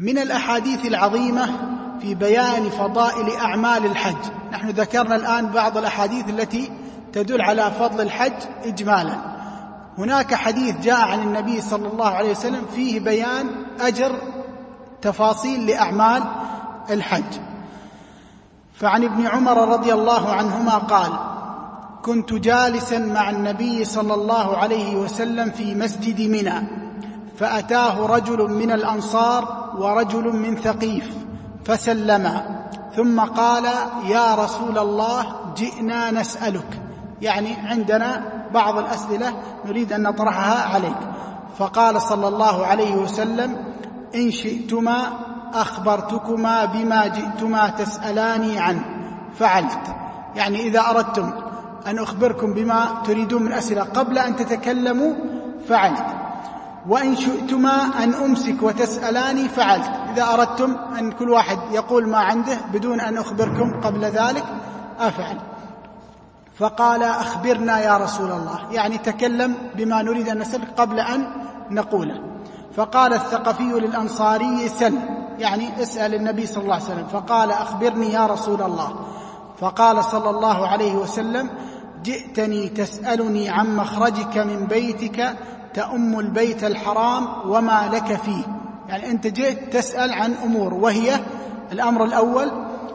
من 0.00 0.18
الأحاديث 0.18 0.86
العظيمة 0.86 1.50
في 2.00 2.14
بيان 2.14 2.70
فضائل 2.70 3.36
أعمال 3.36 3.86
الحج. 3.86 4.32
نحن 4.52 4.68
ذكرنا 4.68 5.16
الآن 5.16 5.46
بعض 5.46 5.78
الأحاديث 5.78 6.28
التي 6.28 6.70
تدل 7.12 7.40
على 7.40 7.70
فضل 7.70 8.00
الحج 8.00 8.32
اجمالا. 8.64 9.16
هناك 9.98 10.34
حديث 10.34 10.76
جاء 10.80 11.00
عن 11.00 11.20
النبي 11.22 11.60
صلى 11.60 11.88
الله 11.88 12.08
عليه 12.08 12.30
وسلم 12.30 12.64
فيه 12.74 13.00
بيان 13.00 13.46
أجر 13.80 14.12
تفاصيل 15.02 15.66
لأعمال 15.66 16.22
الحج. 16.90 17.40
فعن 18.74 19.04
ابن 19.04 19.26
عمر 19.26 19.68
رضي 19.68 19.92
الله 19.92 20.32
عنهما 20.32 20.78
قال 20.78 21.12
كنت 22.02 22.32
جالسا 22.32 22.98
مع 22.98 23.30
النبي 23.30 23.84
صلى 23.84 24.14
الله 24.14 24.56
عليه 24.56 24.96
وسلم 24.96 25.50
في 25.50 25.74
مسجد 25.74 26.20
منى. 26.20 26.79
فأتاه 27.40 28.06
رجل 28.06 28.50
من 28.50 28.70
الأنصار 28.70 29.70
ورجل 29.78 30.36
من 30.36 30.56
ثقيف 30.56 31.14
فسلما 31.64 32.60
ثم 32.96 33.20
قال 33.20 33.64
يا 34.06 34.34
رسول 34.34 34.78
الله 34.78 35.26
جئنا 35.56 36.10
نسألك. 36.10 36.80
يعني 37.22 37.54
عندنا 37.54 38.22
بعض 38.54 38.78
الأسئلة 38.78 39.32
نريد 39.66 39.92
أن 39.92 40.02
نطرحها 40.02 40.74
عليك. 40.74 40.96
فقال 41.58 42.02
صلى 42.02 42.28
الله 42.28 42.66
عليه 42.66 42.94
وسلم 42.94 43.56
إن 44.14 44.30
شئتما 44.30 45.02
أخبرتكما 45.54 46.64
بما 46.64 47.06
جئتما 47.06 47.68
تسألاني 47.68 48.58
عنه 48.58 48.84
فعلت. 49.38 49.94
يعني 50.36 50.60
إذا 50.60 50.80
أردتم 50.80 51.30
أن 51.86 51.98
أخبركم 51.98 52.54
بما 52.54 52.86
تريدون 53.04 53.42
من 53.42 53.52
أسئلة 53.52 53.82
قبل 53.82 54.18
أن 54.18 54.36
تتكلموا 54.36 55.12
فعلت. 55.68 56.29
وإن 56.88 57.16
شئتما 57.16 58.04
أن 58.04 58.14
أمسك 58.14 58.62
وتسألاني 58.62 59.48
فعلت. 59.48 59.90
إذا 60.12 60.34
أردتم 60.34 60.76
أن 60.98 61.12
كل 61.12 61.30
واحد 61.30 61.58
يقول 61.72 62.08
ما 62.08 62.18
عنده 62.18 62.58
بدون 62.72 63.00
أن 63.00 63.18
أخبركم 63.18 63.80
قبل 63.80 64.04
ذلك 64.04 64.44
أفعل. 64.98 65.36
فقال 66.58 67.02
أخبرنا 67.02 67.80
يا 67.80 67.96
رسول 67.96 68.30
الله. 68.30 68.72
يعني 68.72 68.98
تكلم 68.98 69.54
بما 69.74 70.02
نريد 70.02 70.28
أن 70.28 70.38
نسألك 70.38 70.68
قبل 70.76 71.00
أن 71.00 71.26
نقوله. 71.70 72.20
فقال 72.76 73.14
الثقفي 73.14 73.62
للأنصاري 73.62 74.68
سل 74.68 74.94
يعني 75.38 75.82
اسأل 75.82 76.14
النبي 76.14 76.46
صلى 76.46 76.62
الله 76.62 76.74
عليه 76.74 76.84
وسلم. 76.84 77.06
فقال 77.06 77.50
أخبرني 77.50 78.12
يا 78.12 78.26
رسول 78.26 78.62
الله. 78.62 78.94
فقال 79.60 80.04
صلى 80.04 80.30
الله 80.30 80.68
عليه 80.68 80.94
وسلم 80.94 81.50
جئتني 82.02 82.68
تسألني 82.68 83.48
عن 83.48 83.76
مخرجك 83.76 84.38
من 84.38 84.66
بيتك 84.66 85.36
تأم 85.74 86.18
البيت 86.18 86.64
الحرام 86.64 87.26
وما 87.46 87.90
لك 87.92 88.16
فيه. 88.16 88.42
يعني 88.88 89.10
أنت 89.10 89.26
جئت 89.26 89.72
تسأل 89.72 90.12
عن 90.12 90.34
أمور 90.44 90.74
وهي 90.74 91.20
الأمر 91.72 92.04
الأول 92.04 92.50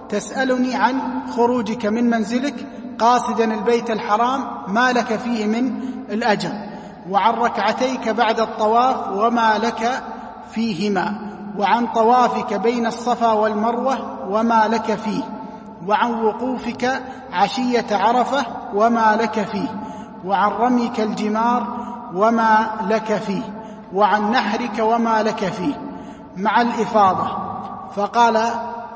تسألني 0.09 0.75
عن 0.75 1.01
خروجك 1.35 1.85
من 1.85 2.09
منزلك 2.09 2.67
قاصدا 2.99 3.53
البيت 3.53 3.91
الحرام 3.91 4.41
ما 4.67 4.91
لك 4.91 5.15
فيه 5.15 5.45
من 5.45 5.79
الأجر. 6.09 6.51
وعن 7.09 7.33
ركعتيك 7.33 8.09
بعد 8.09 8.39
الطواف 8.39 9.11
وما 9.11 9.57
لك 9.57 10.03
فيهما. 10.51 11.31
وعن 11.57 11.87
طوافك 11.87 12.53
بين 12.53 12.85
الصفا 12.85 13.31
والمروة 13.31 14.29
وما 14.29 14.67
لك 14.67 14.95
فيه. 14.95 15.23
وعن 15.87 16.13
وقوفك 16.23 17.01
عشية 17.33 17.85
عرفة 17.91 18.45
وما 18.73 19.17
لك 19.21 19.41
فيه. 19.41 19.67
وعن 20.25 20.51
رميك 20.51 20.99
الجمار 20.99 21.84
وما 22.13 22.69
لك 22.89 23.15
فيه 23.15 23.41
وعن 23.93 24.31
نحرك 24.31 24.79
وما 24.79 25.23
لك 25.23 25.45
فيه 25.45 25.73
مع 26.37 26.61
الإفاضة. 26.61 27.27
فقال 27.95 28.49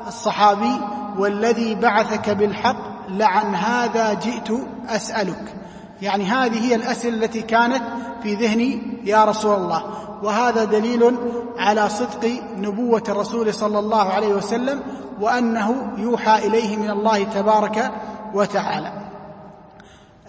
الصحابي 0.08 0.82
والذي 1.18 1.76
بعثك 1.76 2.30
بالحق 2.30 2.76
لعن 3.10 3.56
هذا 3.56 4.14
جئت 4.14 4.52
أسألك. 4.90 5.56
يعني 6.02 6.24
هذه 6.24 6.70
هي 6.70 6.76
الأسئلة 6.76 7.26
التي 7.26 7.42
كانت 7.42 7.84
في 8.24 8.36
ذهني 8.36 9.00
يا 9.04 9.26
رسول 9.26 9.56
الله. 9.56 9.84
وهذا 10.24 10.64
دليل 10.64 11.16
على 11.58 11.90
صدق 11.90 12.42
نبوة 12.58 13.04
الرسول 13.10 13.54
صلى 13.54 13.80
الله 13.80 14.04
عليه 14.04 14.34
وسلم 14.34 14.82
وأنه 15.22 15.76
يوحى 15.98 16.48
إليه 16.48 16.78
من 16.78 16.90
الله 16.90 17.24
تبارك 17.24 17.92
وتعالى. 18.34 19.09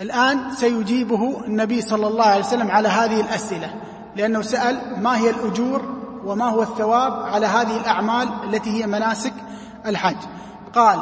الآن 0.00 0.54
سيجيبه 0.54 1.44
النبي 1.46 1.80
صلى 1.80 2.06
الله 2.06 2.24
عليه 2.24 2.44
وسلم 2.44 2.70
على 2.70 2.88
هذه 2.88 3.20
الأسئلة 3.20 3.74
لأنه 4.16 4.42
سأل 4.42 5.02
ما 5.02 5.18
هي 5.18 5.30
الأجور 5.30 5.82
وما 6.24 6.48
هو 6.48 6.62
الثواب 6.62 7.12
على 7.12 7.46
هذه 7.46 7.76
الأعمال 7.76 8.28
التي 8.44 8.70
هي 8.70 8.86
مناسك 8.86 9.32
الحج؟ 9.86 10.16
قال 10.74 10.98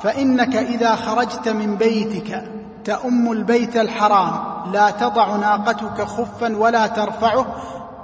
فإنك 0.00 0.56
إذا 0.56 0.94
خرجت 0.94 1.48
من 1.48 1.76
بيتك 1.76 2.44
تأم 2.84 3.32
البيت 3.32 3.76
الحرام 3.76 4.40
لا 4.72 4.90
تضع 4.90 5.36
ناقتك 5.36 6.02
خفا 6.02 6.56
ولا 6.56 6.86
ترفعه 6.86 7.46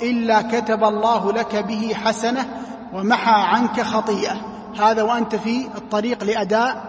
إلا 0.02 0.42
كتب 0.42 0.84
الله 0.84 1.32
لك 1.32 1.56
به 1.56 1.94
حسنة 1.94 2.46
ومحى 2.92 3.34
عنك 3.34 3.80
خطيئة. 3.80 4.36
هذا 4.80 5.02
وأنت 5.02 5.36
في 5.36 5.66
الطريق 5.76 6.24
لأداء 6.24 6.84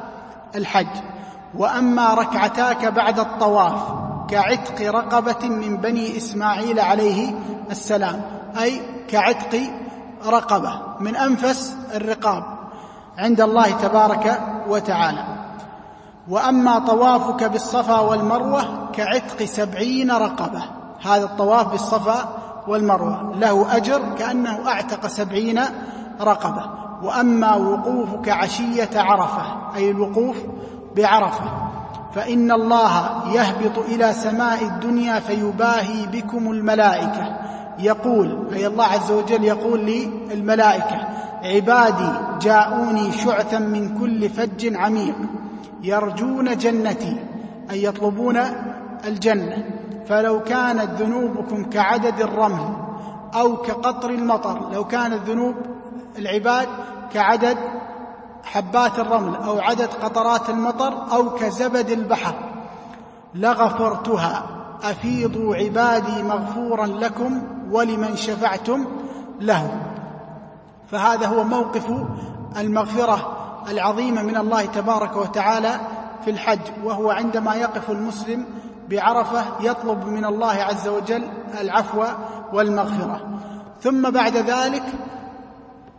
الحج. 0.55 1.12
وأما 1.57 2.13
ركعتاك 2.13 2.85
بعد 2.85 3.19
الطواف 3.19 3.81
كعتق 4.27 4.91
رقبة 4.91 5.49
من 5.49 5.77
بني 5.77 6.17
إسماعيل 6.17 6.79
عليه 6.79 7.35
السلام 7.71 8.21
أي 8.61 8.81
كعتق 9.07 9.59
رقبة 10.27 10.81
من 10.99 11.15
أنفس 11.15 11.75
الرقاب 11.95 12.43
عند 13.17 13.41
الله 13.41 13.71
تبارك 13.71 14.41
وتعالى. 14.67 15.25
وأما 16.29 16.79
طوافك 16.79 17.43
بالصفا 17.43 17.99
والمروة 17.99 18.91
كعتق 18.93 19.43
سبعين 19.43 20.11
رقبة 20.11 20.63
هذا 21.05 21.23
الطواف 21.23 21.67
بالصفا 21.67 22.29
والمروة 22.67 23.35
له 23.35 23.77
أجر 23.77 24.01
كأنه 24.17 24.67
أعتق 24.67 25.07
سبعين 25.07 25.61
رقبة. 26.21 26.65
وأما 27.03 27.55
وقوفك 27.55 28.29
عشية 28.29 28.89
عرفة 28.95 29.75
أي 29.75 29.91
الوقوف 29.91 30.37
بعرفة. 30.95 31.45
فإن 32.15 32.51
الله 32.51 33.23
يهبط 33.33 33.77
إلى 33.79 34.13
سماء 34.13 34.63
الدنيا 34.63 35.19
فيباهي 35.19 36.05
بكم 36.11 36.51
الملائكة. 36.51 37.37
يقول 37.79 38.47
أي 38.53 38.67
الله 38.67 38.85
عز 38.85 39.11
وجل 39.11 39.43
يقول 39.43 39.79
للملائكة 40.31 41.07
عبادي 41.43 42.11
جاءوني 42.41 43.11
شعثا 43.11 43.59
من 43.59 43.99
كل 43.99 44.29
فج 44.29 44.75
عميق. 44.75 45.15
يرجون 45.83 46.57
جنتي 46.57 47.17
أي 47.71 47.83
يطلبون 47.83 48.39
الجنة. 49.07 49.63
فلو 50.07 50.43
كانت 50.43 51.01
ذنوبكم 51.01 51.69
كعدد 51.69 52.21
الرمل 52.21 52.75
أو 53.35 53.57
كقطر 53.57 54.09
المطر 54.09 54.69
لو 54.73 54.83
كانت 54.85 55.29
ذنوب 55.29 55.55
العباد 56.17 56.67
كعدد 57.13 57.57
حبات 58.43 58.99
الرمل 58.99 59.35
أو 59.35 59.59
عدد 59.59 59.89
قطرات 60.03 60.49
المطر 60.49 60.93
أو 61.11 61.29
كزبد 61.29 61.89
البحر. 61.89 62.33
لغفرتها. 63.35 64.43
أفيضوا 64.83 65.55
عبادي 65.55 66.23
مغفورا 66.23 66.85
لكم 66.85 67.41
ولمن 67.71 68.15
شفعتم 68.15 68.85
له. 69.41 69.81
فهذا 70.91 71.27
هو 71.27 71.43
موقف 71.43 71.85
المغفرة 72.57 73.37
العظيمة 73.69 74.21
من 74.21 74.37
الله 74.37 74.65
تبارك 74.65 75.15
وتعالى 75.15 75.79
في 76.25 76.31
الحج 76.31 76.59
وهو 76.83 77.11
عندما 77.11 77.55
يقف 77.55 77.91
المسلم 77.91 78.45
بعرفة 78.89 79.43
يطلب 79.61 80.07
من 80.07 80.25
الله 80.25 80.53
عز 80.53 80.87
وجل 80.87 81.23
العفو 81.61 82.05
والمغفرة. 82.53 83.21
ثم 83.81 84.09
بعد 84.09 84.37
ذلك 84.37 84.83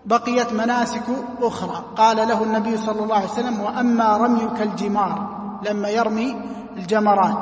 بقيت 0.06 0.52
مناسك 0.52 1.02
أخرى. 1.42 1.84
قال 1.96 2.16
له 2.16 2.42
النبي 2.42 2.76
صلى 2.76 3.02
الله 3.02 3.14
عليه 3.14 3.24
وسلم 3.24 3.60
وأما 3.60 4.16
رميك 4.16 4.62
الجمار 4.62 5.28
لما 5.68 5.88
يرمي 5.88 6.36
الجمرات 6.76 7.38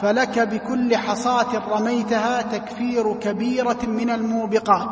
فلك 0.00 0.38
بكل 0.38 0.96
حصاة 0.96 1.68
رميتها 1.68 2.42
تكفير 2.42 3.14
كبيرة 3.14 3.78
من 3.86 4.10
الموبقات. 4.10 4.88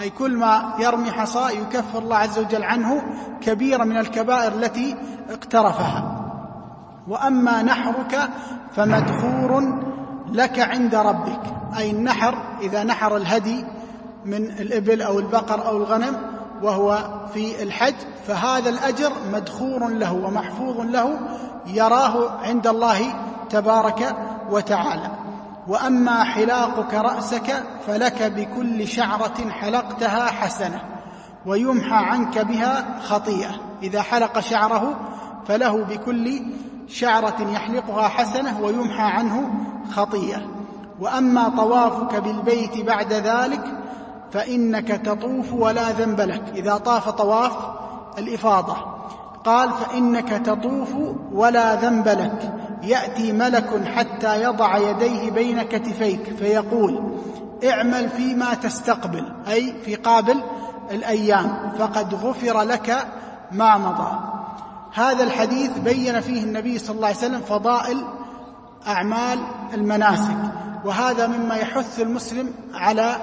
أي 0.00 0.10
كل 0.10 0.36
ما 0.36 0.74
يرمي 0.78 1.12
حصاة 1.12 1.50
يكفر 1.50 1.98
الله 1.98 2.16
عز 2.16 2.38
وجل 2.38 2.64
عنه 2.64 3.02
كبيرة 3.40 3.84
من 3.84 3.96
الكبائر 3.96 4.52
التي 4.52 4.96
اقترفها. 5.30 6.22
وأما 7.08 7.62
نحرك 7.62 8.28
فمدخور 8.72 9.80
لك 10.32 10.58
عند 10.58 10.94
ربك. 10.94 11.40
أي 11.76 11.90
النحر 11.90 12.34
إذا 12.60 12.84
نحر 12.84 13.16
الهدي 13.16 13.64
من 14.24 14.44
الإبل 14.44 15.02
أو 15.02 15.18
البقر 15.18 15.66
أو 15.66 15.76
الغنم 15.76 16.35
وهو 16.62 16.98
في 17.34 17.62
الحج 17.62 17.94
فهذا 18.26 18.70
الأجر 18.70 19.12
مدخور 19.32 19.88
له 19.88 20.12
ومحفوظ 20.12 20.80
له 20.80 21.18
يراه 21.66 22.30
عند 22.42 22.66
الله 22.66 23.14
تبارك 23.50 24.16
وتعالى. 24.50 25.10
وأما 25.68 26.24
حلاقك 26.24 26.94
رأسك 26.94 27.62
فلك 27.86 28.22
بكل 28.22 28.88
شعرة 28.88 29.50
حلقتها 29.50 30.26
حسنة 30.26 30.80
ويمحى 31.46 32.04
عنك 32.04 32.38
بها 32.38 32.84
خطيئة. 33.02 33.50
إذا 33.82 34.02
حلق 34.02 34.40
شعره 34.40 34.94
فله 35.48 35.84
بكل 35.84 36.42
شعرة 36.88 37.50
يحلقها 37.52 38.08
حسنة 38.08 38.60
ويمحى 38.60 39.02
عنه 39.02 39.50
خطيئة. 39.92 40.42
وأما 41.00 41.48
طوافك 41.48 42.14
بالبيت 42.14 42.86
بعد 42.86 43.12
ذلك 43.12 43.64
فإنك 44.36 44.88
تطوف 44.88 45.52
ولا 45.52 45.90
ذنب 45.90 46.20
لك. 46.20 46.42
إذا 46.54 46.76
طاف 46.76 47.08
طواف 47.08 47.52
الإفاضة. 48.18 48.76
قال 49.44 49.70
فإنك 49.70 50.28
تطوف 50.28 50.94
ولا 51.32 51.74
ذنب 51.74 52.08
لك. 52.08 52.52
يأتي 52.82 53.32
ملك 53.32 53.84
حتى 53.84 54.42
يضع 54.42 54.76
يديه 54.76 55.30
بين 55.30 55.62
كتفيك 55.62 56.36
فيقول 56.38 57.18
اعمل 57.70 58.08
فيما 58.08 58.54
تستقبل 58.54 59.32
أي 59.48 59.74
في 59.84 59.94
قابل 59.94 60.42
الأيام. 60.90 61.72
فقد 61.78 62.14
غفر 62.14 62.62
لك 62.62 63.06
ما 63.52 63.78
مضى. 63.78 64.18
هذا 64.94 65.24
الحديث 65.24 65.78
بين 65.78 66.20
فيه 66.20 66.42
النبي 66.42 66.78
صلى 66.78 66.96
الله 66.96 67.06
عليه 67.06 67.16
وسلم 67.16 67.40
فضائل 67.40 68.04
أعمال 68.86 69.38
المناسك. 69.74 70.36
وهذا 70.84 71.26
مما 71.26 71.54
يحث 71.54 72.00
المسلم 72.00 72.50
على 72.74 73.16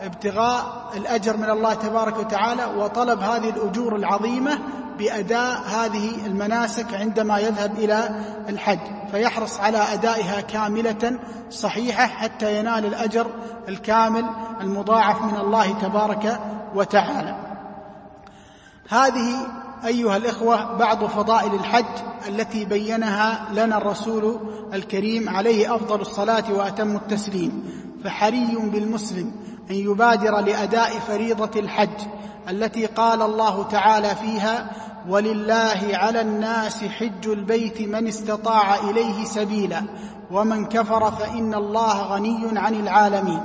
ابتغاء 0.00 0.92
الأجر 0.96 1.36
من 1.36 1.50
الله 1.50 1.74
تبارك 1.74 2.18
وتعالى 2.18 2.64
وطلب 2.64 3.20
هذه 3.20 3.50
الأجور 3.50 3.96
العظيمة 3.96 4.58
بأداء 4.98 5.60
هذه 5.66 6.26
المناسك 6.26 6.94
عندما 6.94 7.38
يذهب 7.38 7.78
إلى 7.78 8.24
الحج 8.48 8.78
فيحرص 9.10 9.60
على 9.60 9.78
أدائها 9.78 10.40
كاملة 10.40 11.18
صحيحة 11.50 12.06
حتى 12.06 12.58
ينال 12.58 12.86
الأجر 12.86 13.26
الكامل 13.68 14.24
المضاعف 14.60 15.22
من 15.22 15.36
الله 15.40 15.72
تبارك 15.72 16.40
وتعالى. 16.74 17.36
هذه 18.88 19.46
أيها 19.84 20.16
الإخوة 20.16 20.76
بعض 20.76 21.04
فضائل 21.04 21.54
الحج 21.54 21.84
التي 22.28 22.64
بينها 22.64 23.48
لنا 23.52 23.78
الرسول 23.78 24.40
الكريم 24.72 25.28
عليه 25.28 25.74
أفضل 25.76 26.00
الصلاة 26.00 26.52
وأتم 26.52 26.96
التسليم 26.96 27.64
فحري 28.04 28.56
بالمسلم 28.56 29.32
أن 29.70 29.74
يبادر 29.74 30.40
لأداء 30.40 30.98
فريضة 30.98 31.60
الحج 31.60 32.00
التي 32.50 32.86
قال 32.86 33.22
الله 33.22 33.62
تعالى 33.62 34.14
فيها 34.14 34.70
ولله 35.08 35.80
على 35.92 36.20
الناس 36.20 36.84
حج 36.84 37.28
البيت 37.28 37.80
من 37.82 38.08
استطاع 38.08 38.74
إليه 38.74 39.24
سبيلا 39.24 39.82
ومن 40.30 40.64
كفر 40.64 41.10
فإن 41.10 41.54
الله 41.54 42.02
غني 42.02 42.58
عن 42.58 42.74
العالمين. 42.74 43.40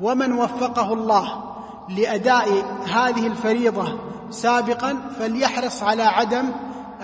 ومن 0.00 0.32
وفقه 0.32 0.92
الله 0.92 1.42
لأداء 1.88 2.48
هذه 2.94 3.26
الفريضة 3.26 3.98
سابقا 4.30 4.98
فليحرص 5.18 5.82
على 5.82 6.02
عدم 6.02 6.52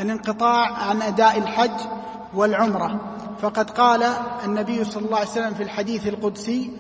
الانقطاع 0.01 0.73
عن 0.73 1.03
أداء 1.03 1.39
الحج 1.39 1.81
والعمرة. 2.35 3.01
فقد 3.43 3.71
قال 3.71 4.03
النبي 4.45 4.85
صلى 4.85 5.07
الله 5.07 5.19
عليه 5.19 5.31
وسلم 5.31 5.55
في 5.55 5.63
الحديث 5.63 6.07
القدسي 6.07 6.71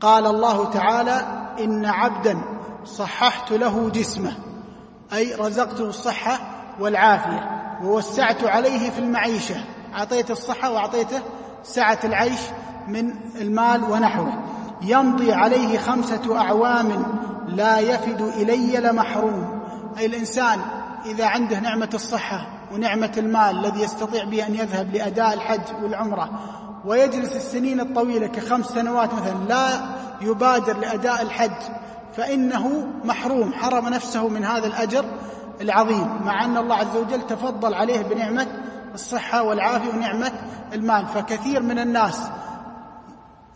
قال 0.00 0.26
الله 0.26 0.70
تعالى 0.70 1.22
إن 1.64 1.86
عبدا 1.86 2.40
صححت 2.84 3.52
له 3.52 3.90
جسمه 3.90 4.32
أي 5.12 5.34
رزقته 5.34 5.84
الصحة 5.84 6.38
والعافية 6.80 7.60
ووسعت 7.82 8.44
عليه 8.44 8.90
في 8.90 8.98
المعيشة 8.98 9.64
اعطيته 9.94 10.32
الصحة 10.32 10.70
وأعطيته 10.72 11.20
سعة 11.62 11.98
العيش 12.04 12.40
من 12.88 13.14
المال 13.40 13.84
ونحوه. 13.84 14.32
يمضي 14.82 15.32
عليه 15.32 15.78
خمسة 15.78 16.40
أعوام 16.40 17.04
لا 17.48 17.78
يفد 17.78 18.20
إلي 18.20 18.76
لمحروم. 18.76 19.60
أي 19.98 20.06
الإنسان 20.06 20.60
إذا 21.06 21.26
عنده 21.26 21.60
نعمة 21.60 21.90
الصحة 21.94 22.46
ونعمة 22.72 23.12
المال 23.16 23.58
الذي 23.58 23.82
يستطيع 23.82 24.24
به 24.24 24.46
أن 24.46 24.54
يذهب 24.54 24.94
لأداء 24.94 25.34
الحج 25.34 25.82
والعمرة 25.82 26.30
ويجلس 26.84 27.36
السنين 27.36 27.80
الطويلة 27.80 28.26
كخمس 28.26 28.66
سنوات 28.66 29.14
مثلا 29.14 29.34
لا 29.48 29.80
يبادر 30.20 30.76
لأداء 30.76 31.22
الحج 31.22 31.62
فإنه 32.16 32.86
محروم 33.04 33.52
حرم 33.52 33.88
نفسه 33.88 34.28
من 34.28 34.44
هذا 34.44 34.66
الأجر 34.66 35.04
العظيم 35.60 36.22
مع 36.24 36.44
أن 36.44 36.56
الله 36.56 36.76
عز 36.76 36.96
وجل 36.96 37.26
تفضل 37.26 37.74
عليه 37.74 38.02
بنعمة 38.02 38.46
الصحة 38.94 39.42
والعافية 39.42 39.88
ونعمة 39.88 40.32
المال. 40.72 41.06
فكثير 41.06 41.62
من 41.62 41.78
الناس 41.78 42.20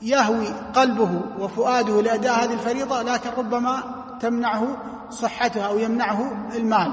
يهوي 0.03 0.47
قلبه 0.75 1.21
وفؤاده 1.39 2.03
لأداء 2.03 2.45
هذه 2.45 2.53
الفريضة 2.53 3.03
لكن 3.03 3.31
ربما 3.39 3.83
تمنعه 4.21 4.77
صحتها 5.11 5.67
أو 5.67 5.79
يمنعه 5.79 6.49
المال. 6.55 6.93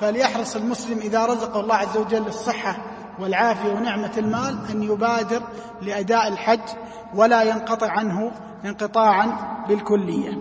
فليحرص 0.00 0.56
المسلم 0.56 0.98
إذا 0.98 1.26
رزقه 1.26 1.60
الله 1.60 1.74
عز 1.74 1.96
وجل 1.96 2.26
الصحة 2.26 2.76
والعافية 3.20 3.72
ونعمة 3.72 4.12
المال 4.16 4.58
أن 4.70 4.82
يبادر 4.82 5.42
لأداء 5.82 6.28
الحج 6.28 6.60
ولا 7.14 7.42
ينقطع 7.42 7.90
عنه 7.90 8.32
انقطاعا 8.64 9.26
بالكلية. 9.68 10.38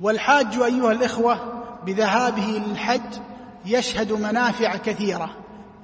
والحاج 0.00 0.58
أيها 0.62 0.92
الإخوة 0.92 1.38
بذهابه 1.86 2.62
للحج 2.66 3.14
يشهد 3.66 4.12
منافع 4.12 4.76
كثيرة 4.76 5.30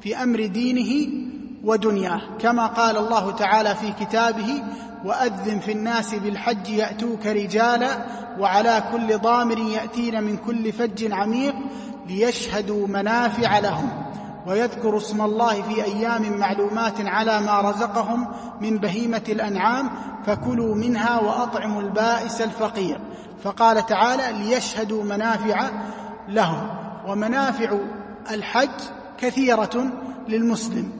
في 0.00 0.22
أمر 0.22 0.46
دينه 0.46 1.24
ودنياه 1.64 2.20
كما 2.38 2.66
قال 2.66 2.96
الله 2.96 3.30
تعالى 3.30 3.74
في 3.74 3.92
كتابه 4.04 4.62
وأذن 5.04 5.58
في 5.58 5.72
الناس 5.72 6.14
بالحج 6.14 6.68
يأتوك 6.68 7.26
رجالا 7.26 8.04
وعلى 8.38 8.82
كل 8.92 9.18
ضامر 9.18 9.58
يأتين 9.58 10.22
من 10.22 10.36
كل 10.36 10.72
فج 10.72 11.12
عميق 11.12 11.54
ليشهدوا 12.08 12.86
منافع 12.88 13.58
لهم 13.58 13.90
ويذكروا 14.46 14.98
اسم 14.98 15.22
الله 15.22 15.62
في 15.62 15.84
أيام 15.84 16.38
معلومات 16.38 16.94
على 17.00 17.40
ما 17.40 17.60
رزقهم 17.60 18.28
من 18.60 18.78
بهيمة 18.78 19.22
الأنعام 19.28 19.90
فكلوا 20.26 20.74
منها 20.74 21.20
وأطعموا 21.20 21.82
البائس 21.82 22.40
الفقير. 22.40 23.00
فقال 23.44 23.86
تعالى 23.86 24.44
ليشهدوا 24.44 25.04
منافع 25.04 25.70
لهم. 26.28 26.70
ومنافع 27.06 27.78
الحج 28.30 28.80
كثيرة 29.18 29.86
للمسلم. 30.28 30.92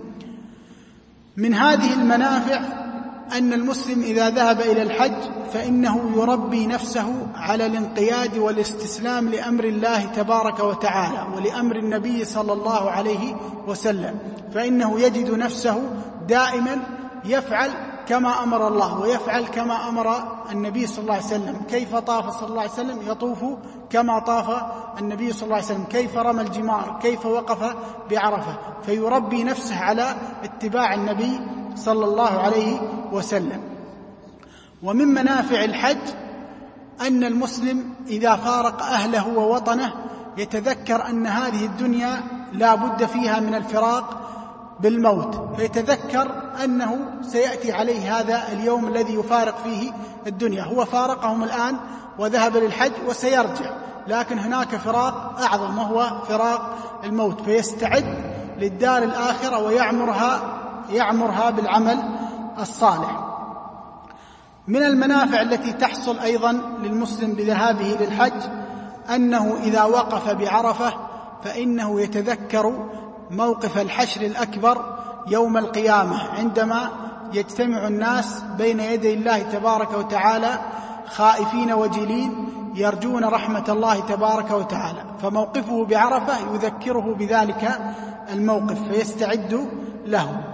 من 1.36 1.54
هذه 1.54 1.94
المنافع 1.94 2.83
أن 3.32 3.52
المسلم 3.52 4.02
إذا 4.02 4.30
ذهب 4.30 4.60
إلى 4.60 4.82
الحج 4.82 5.30
فإنه 5.52 6.12
يربي 6.16 6.66
نفسه 6.66 7.26
على 7.34 7.66
الانقياد 7.66 8.38
والاستسلام 8.38 9.28
لأمر 9.28 9.64
الله 9.64 10.04
تبارك 10.04 10.60
وتعالى 10.60 11.26
ولأمر 11.36 11.76
النبي 11.76 12.24
صلى 12.24 12.52
الله 12.52 12.90
عليه 12.90 13.36
وسلم 13.66 14.18
فإنه 14.54 15.00
يجد 15.00 15.30
نفسه 15.30 15.82
دائما 16.28 16.80
يفعل 17.24 17.70
كما 18.06 18.42
أمر 18.42 18.68
الله 18.68 19.00
ويفعل 19.00 19.44
كما 19.44 19.88
أمر 19.88 20.14
النبي 20.52 20.86
صلى 20.86 21.02
الله 21.02 21.14
عليه 21.14 21.24
وسلم. 21.24 21.62
كيف 21.68 21.96
طاف 21.96 22.40
صلى 22.40 22.48
الله 22.48 22.60
عليه 22.60 22.70
وسلم؟ 22.70 22.98
يطوف 23.06 23.44
كما 23.90 24.18
طاف 24.18 24.62
النبي 25.00 25.32
صلى 25.32 25.42
الله 25.42 25.54
عليه 25.54 25.64
وسلم. 25.64 25.84
كيف 25.84 26.16
رمى 26.16 26.42
الجمار؟ 26.42 26.98
كيف 27.02 27.26
وقف 27.26 27.76
بعرفة؟ 28.10 28.56
فيربي 28.82 29.44
نفسه 29.44 29.78
على 29.78 30.14
اتباع 30.44 30.94
النبي 30.94 31.40
صلى 31.76 32.04
الله 32.04 32.30
عليه 32.30 32.80
وسلم. 33.12 33.60
ومن 34.82 35.08
منافع 35.08 35.64
الحج 35.64 35.98
أن 37.00 37.24
المسلم 37.24 37.94
إذا 38.06 38.36
فارق 38.36 38.82
أهله 38.82 39.28
ووطنه 39.28 39.92
يتذكر 40.36 41.06
أن 41.08 41.26
هذه 41.26 41.64
الدنيا 41.64 42.22
لا 42.52 42.74
بد 42.74 43.04
فيها 43.04 43.40
من 43.40 43.54
الفراق 43.54 44.20
بالموت 44.80 45.56
فيتذكر 45.56 46.30
أنه 46.64 46.98
سيأتي 47.22 47.72
عليه 47.72 48.20
هذا 48.20 48.42
اليوم 48.52 48.88
الذي 48.88 49.14
يفارق 49.14 49.56
فيه 49.64 49.92
الدنيا. 50.26 50.64
هو 50.64 50.84
فارقهم 50.84 51.44
الآن 51.44 51.76
وذهب 52.18 52.56
للحج 52.56 52.92
وسيرجع 53.08 53.70
لكن 54.06 54.38
هناك 54.38 54.76
فراق 54.76 55.40
أعظم 55.40 55.78
وهو 55.78 56.20
فراق 56.28 56.76
الموت. 57.04 57.40
فيستعد 57.40 58.04
للدار 58.58 59.02
الآخرة 59.02 59.58
ويعمرها 59.58 60.63
يعمرها 60.90 61.50
بالعمل 61.50 61.98
الصالح. 62.58 63.24
من 64.68 64.82
المنافع 64.82 65.40
التي 65.40 65.72
تحصل 65.72 66.18
أيضا 66.18 66.52
للمسلم 66.82 67.32
بذهابه 67.32 67.96
للحج 68.00 68.42
أنه 69.14 69.56
إذا 69.62 69.84
وقف 69.84 70.30
بعرفة 70.30 70.92
فإنه 71.44 72.00
يتذكر 72.00 72.88
موقف 73.30 73.78
الحشر 73.78 74.20
الأكبر 74.20 74.98
يوم 75.26 75.56
القيامة 75.56 76.28
عندما 76.38 76.88
يجتمع 77.32 77.86
الناس 77.86 78.42
بين 78.58 78.80
يدي 78.80 79.14
الله 79.14 79.38
تبارك 79.38 79.98
وتعالى 79.98 80.58
خائفين 81.06 81.72
وجلين 81.72 82.48
يرجون 82.74 83.24
رحمة 83.24 83.64
الله 83.68 84.00
تبارك 84.00 84.50
وتعالى. 84.50 85.04
فموقفه 85.22 85.84
بعرفة 85.84 86.54
يذكره 86.54 87.14
بذلك 87.14 87.80
الموقف 88.32 88.82
فيستعد 88.88 89.68
له. 90.06 90.53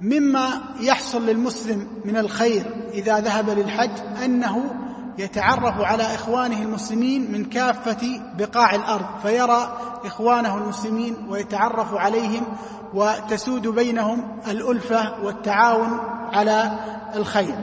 مما 0.00 0.60
يحصل 0.80 1.26
للمسلم 1.26 1.86
من 2.04 2.16
الخير 2.16 2.88
إذا 2.92 3.20
ذهب 3.20 3.50
للحج 3.50 3.90
أنه 4.24 4.74
يتعرف 5.18 5.80
على 5.80 6.02
إخوانه 6.02 6.62
المسلمين 6.62 7.32
من 7.32 7.44
كافة 7.44 8.20
بقاع 8.38 8.74
الأرض 8.74 9.06
فيرى 9.22 9.78
إخوانه 10.04 10.56
المسلمين 10.56 11.16
ويتعرف 11.28 11.94
عليهم 11.94 12.42
وتسود 12.94 13.68
بينهم 13.68 14.38
الألفة 14.48 15.24
والتعاون 15.24 16.00
على 16.32 16.78
الخير. 17.16 17.58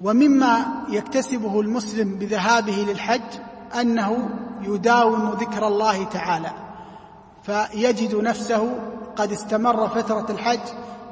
ومما 0.00 0.66
يكتسبه 0.88 1.60
المسلم 1.60 2.14
بذهابه 2.14 2.86
للحج 2.88 3.40
أنه 3.80 4.28
يداوم 4.62 5.30
ذكر 5.30 5.66
الله 5.66 6.04
تعالى 6.04 6.50
فيجد 7.42 8.14
نفسه 8.14 8.74
قد 9.16 9.32
استمر 9.32 9.88
فترة 9.88 10.26
الحج 10.30 10.60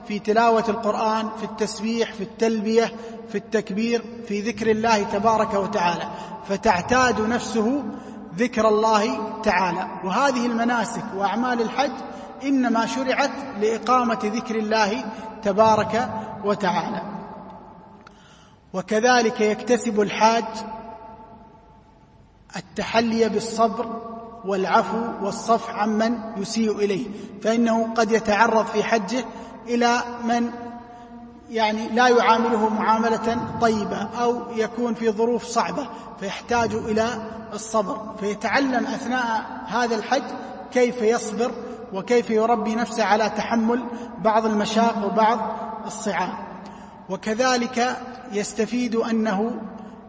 في 0.09 0.19
تلاوة 0.19 0.65
القرآن 0.69 1.29
في 1.39 1.45
التسبيح 1.45 2.13
في 2.13 2.23
التلبية 2.23 2.93
في 3.29 3.39
التكبير 3.39 4.05
في 4.29 4.41
ذكر 4.41 4.71
الله 4.71 5.03
تبارك 5.03 5.55
وتعالى. 5.55 6.09
فتعتاد 6.49 7.21
نفسه 7.21 7.85
ذكر 8.37 8.69
الله 8.69 9.33
تعالى. 9.43 9.89
وهذه 10.05 10.47
المناسك 10.47 11.05
وأعمال 11.17 11.63
الحج 11.63 11.93
إنما 12.45 12.87
شرعت 12.87 13.31
لإقامة 13.61 14.19
ذكر 14.25 14.55
الله 14.57 15.05
تبارك 15.43 16.11
وتعالى. 16.45 17.03
وكذلك 18.73 19.41
يكتسب 19.41 20.01
الحاج 20.01 20.45
التحلي 22.57 23.29
بالصبر 23.29 24.14
والعفو 24.47 25.27
والصفح 25.27 25.75
عمن 25.75 26.19
يسيء 26.37 26.79
إليه 26.79 27.07
فإنه 27.43 27.95
قد 27.95 28.13
يتعرض 28.13 28.67
في 28.67 28.85
حجه 28.85 29.25
إلى 29.69 30.01
من 30.25 30.51
يعني 31.51 31.89
لا 31.89 32.09
يعامله 32.09 32.69
معاملة 32.69 33.39
طيبة 33.61 34.09
أو 34.21 34.41
يكون 34.57 34.95
في 34.95 35.11
ظروف 35.11 35.45
صعبة 35.45 35.89
فيحتاج 36.21 36.75
إلى 36.75 37.09
الصبر 37.53 38.15
فيتعلم 38.21 38.87
أثناء 38.87 39.45
هذا 39.67 39.97
الحج 39.97 40.23
كيف 40.73 41.03
يصبر 41.03 41.53
وكيف 41.93 42.31
يربي 42.31 42.75
نفسه 42.75 43.05
على 43.05 43.31
تحمل 43.31 43.85
بعض 44.19 44.47
المشاق 44.47 45.07
وبعض 45.07 45.57
الصعاب. 45.87 46.35
وكذلك 47.09 47.97
يستفيد 48.33 48.97
أنه 48.97 49.61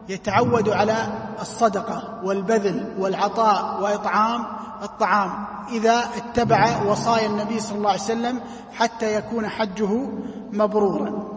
يتعود 0.08 0.68
على 0.68 0.96
الصدقة 1.40 2.20
والبذل 2.24 2.94
والعطاء 2.98 3.82
وإطعام 3.82 4.44
الطعام 4.82 5.46
إذا 5.72 6.04
اتبع 6.16 6.82
وصايا 6.82 7.26
النبي 7.26 7.60
صلى 7.60 7.78
الله 7.78 7.90
عليه 7.90 8.00
وسلم 8.00 8.40
حتى 8.72 9.14
يكون 9.14 9.48
حجه 9.48 10.08
مبرورا. 10.52 11.36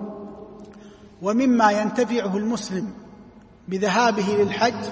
ومما 1.21 1.71
ينتفعه 1.71 2.37
المسلم 2.37 2.89
بذهابه 3.67 4.27
للحج 4.39 4.85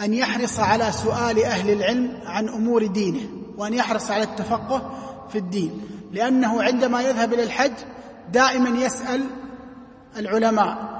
أن 0.00 0.14
يحرص 0.14 0.60
على 0.60 0.92
سؤال 0.92 1.44
أهل 1.44 1.70
العلم 1.70 2.18
عن 2.26 2.48
أمور 2.48 2.86
دينه 2.86 3.28
وأن 3.56 3.74
يحرص 3.74 4.10
على 4.10 4.22
التفقه 4.22 4.90
في 5.28 5.38
الدين 5.38 5.80
لأنه 6.12 6.62
عندما 6.62 7.02
يذهب 7.02 7.32
إلى 7.32 7.42
الحج 7.42 7.72
دائما 8.32 8.78
يسأل 8.78 9.24
العلماء 10.16 10.95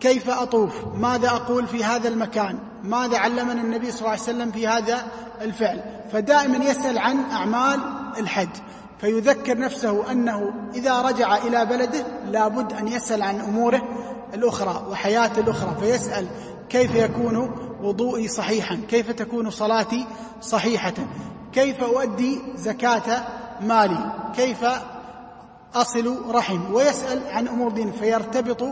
كيف 0.00 0.30
أطوف؟ 0.30 0.72
ماذا 0.94 1.28
أقول 1.28 1.66
في 1.66 1.84
هذا 1.84 2.08
المكان؟ 2.08 2.58
ماذا 2.82 3.18
علمنا 3.18 3.62
النبي 3.62 3.90
صلى 3.90 3.98
الله 3.98 4.10
عليه 4.10 4.22
وسلم 4.22 4.52
في 4.52 4.68
هذا 4.68 5.06
الفعل؟ 5.40 5.80
فدائما 6.12 6.64
يسأل 6.64 6.98
عن 6.98 7.30
أعمال 7.30 7.80
الحج 8.18 8.48
فيذكر 9.00 9.58
نفسه 9.58 10.12
أنه 10.12 10.52
إذا 10.74 11.02
رجع 11.02 11.36
إلى 11.36 11.66
بلده 11.66 12.06
لابد 12.30 12.72
أن 12.72 12.88
يسأل 12.88 13.22
عن 13.22 13.40
أموره 13.40 13.82
الأخرى 14.34 14.86
وحياته 14.90 15.40
الأخرى 15.40 15.76
فيسأل 15.80 16.26
كيف 16.68 16.94
يكون 16.94 17.50
وضوئي 17.82 18.28
صحيحا؟ 18.28 18.78
كيف 18.88 19.10
تكون 19.10 19.50
صلاتي 19.50 20.06
صحيحة؟ 20.40 20.94
كيف 21.52 21.82
أؤدي 21.82 22.40
زكاة 22.56 23.24
مالي؟ 23.60 24.12
كيف 24.36 24.64
أصل 25.74 26.30
رحم 26.30 26.74
ويسأل 26.74 27.22
عن 27.30 27.48
أمور 27.48 27.70
دين 27.70 27.92
فيرتبط 27.92 28.64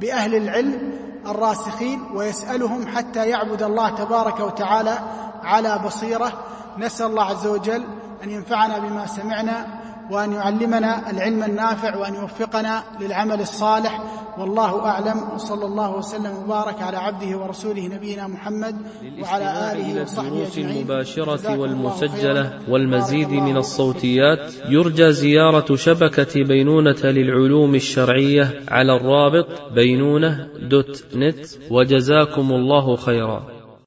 بأهل 0.00 0.34
العلم 0.34 0.92
الراسخين 1.26 2.02
ويسألهم 2.14 2.86
حتى 2.86 3.28
يعبد 3.28 3.62
الله 3.62 3.94
تبارك 3.94 4.40
وتعالى 4.40 4.98
على 5.42 5.78
بصيرة. 5.78 6.32
نسأل 6.78 7.06
الله 7.06 7.24
عز 7.24 7.46
وجل 7.46 7.84
أن 8.24 8.30
ينفعنا 8.30 8.78
بما 8.78 9.06
سمعنا 9.06 9.77
وأن 10.10 10.32
يعلمنا 10.32 11.10
العلم 11.10 11.42
النافع 11.42 11.96
وأن 11.96 12.14
يوفقنا 12.14 12.82
للعمل 13.00 13.40
الصالح. 13.40 14.02
والله 14.38 14.86
أعلم. 14.86 15.22
وصلى 15.34 15.66
الله 15.66 15.96
وسلم 15.96 16.32
وبارك 16.44 16.82
على 16.82 16.96
عبده 16.96 17.38
ورسوله 17.38 17.86
نبينا 17.86 18.26
محمد 18.26 18.76
وعلى 19.22 19.72
آله 19.72 20.02
وصحبه 20.02 20.46
أجمعين. 20.46 20.76
المباشرة 20.76 21.58
والمسجلة 21.58 22.58
والمزيد 22.68 23.30
من 23.30 23.56
الصوتيات 23.56 24.52
يرجى 24.68 25.12
زيارة 25.12 25.76
شبكة 25.76 26.44
بينونة 26.44 27.02
للعلوم 27.04 27.74
الشرعية 27.74 28.62
على 28.68 28.96
الرابط 28.96 29.46
بينونة 29.74 30.48
دوت 30.70 31.04
نت. 31.16 31.46
وجزاكم 31.70 32.52
الله 32.52 32.96
خيرا. 32.96 33.57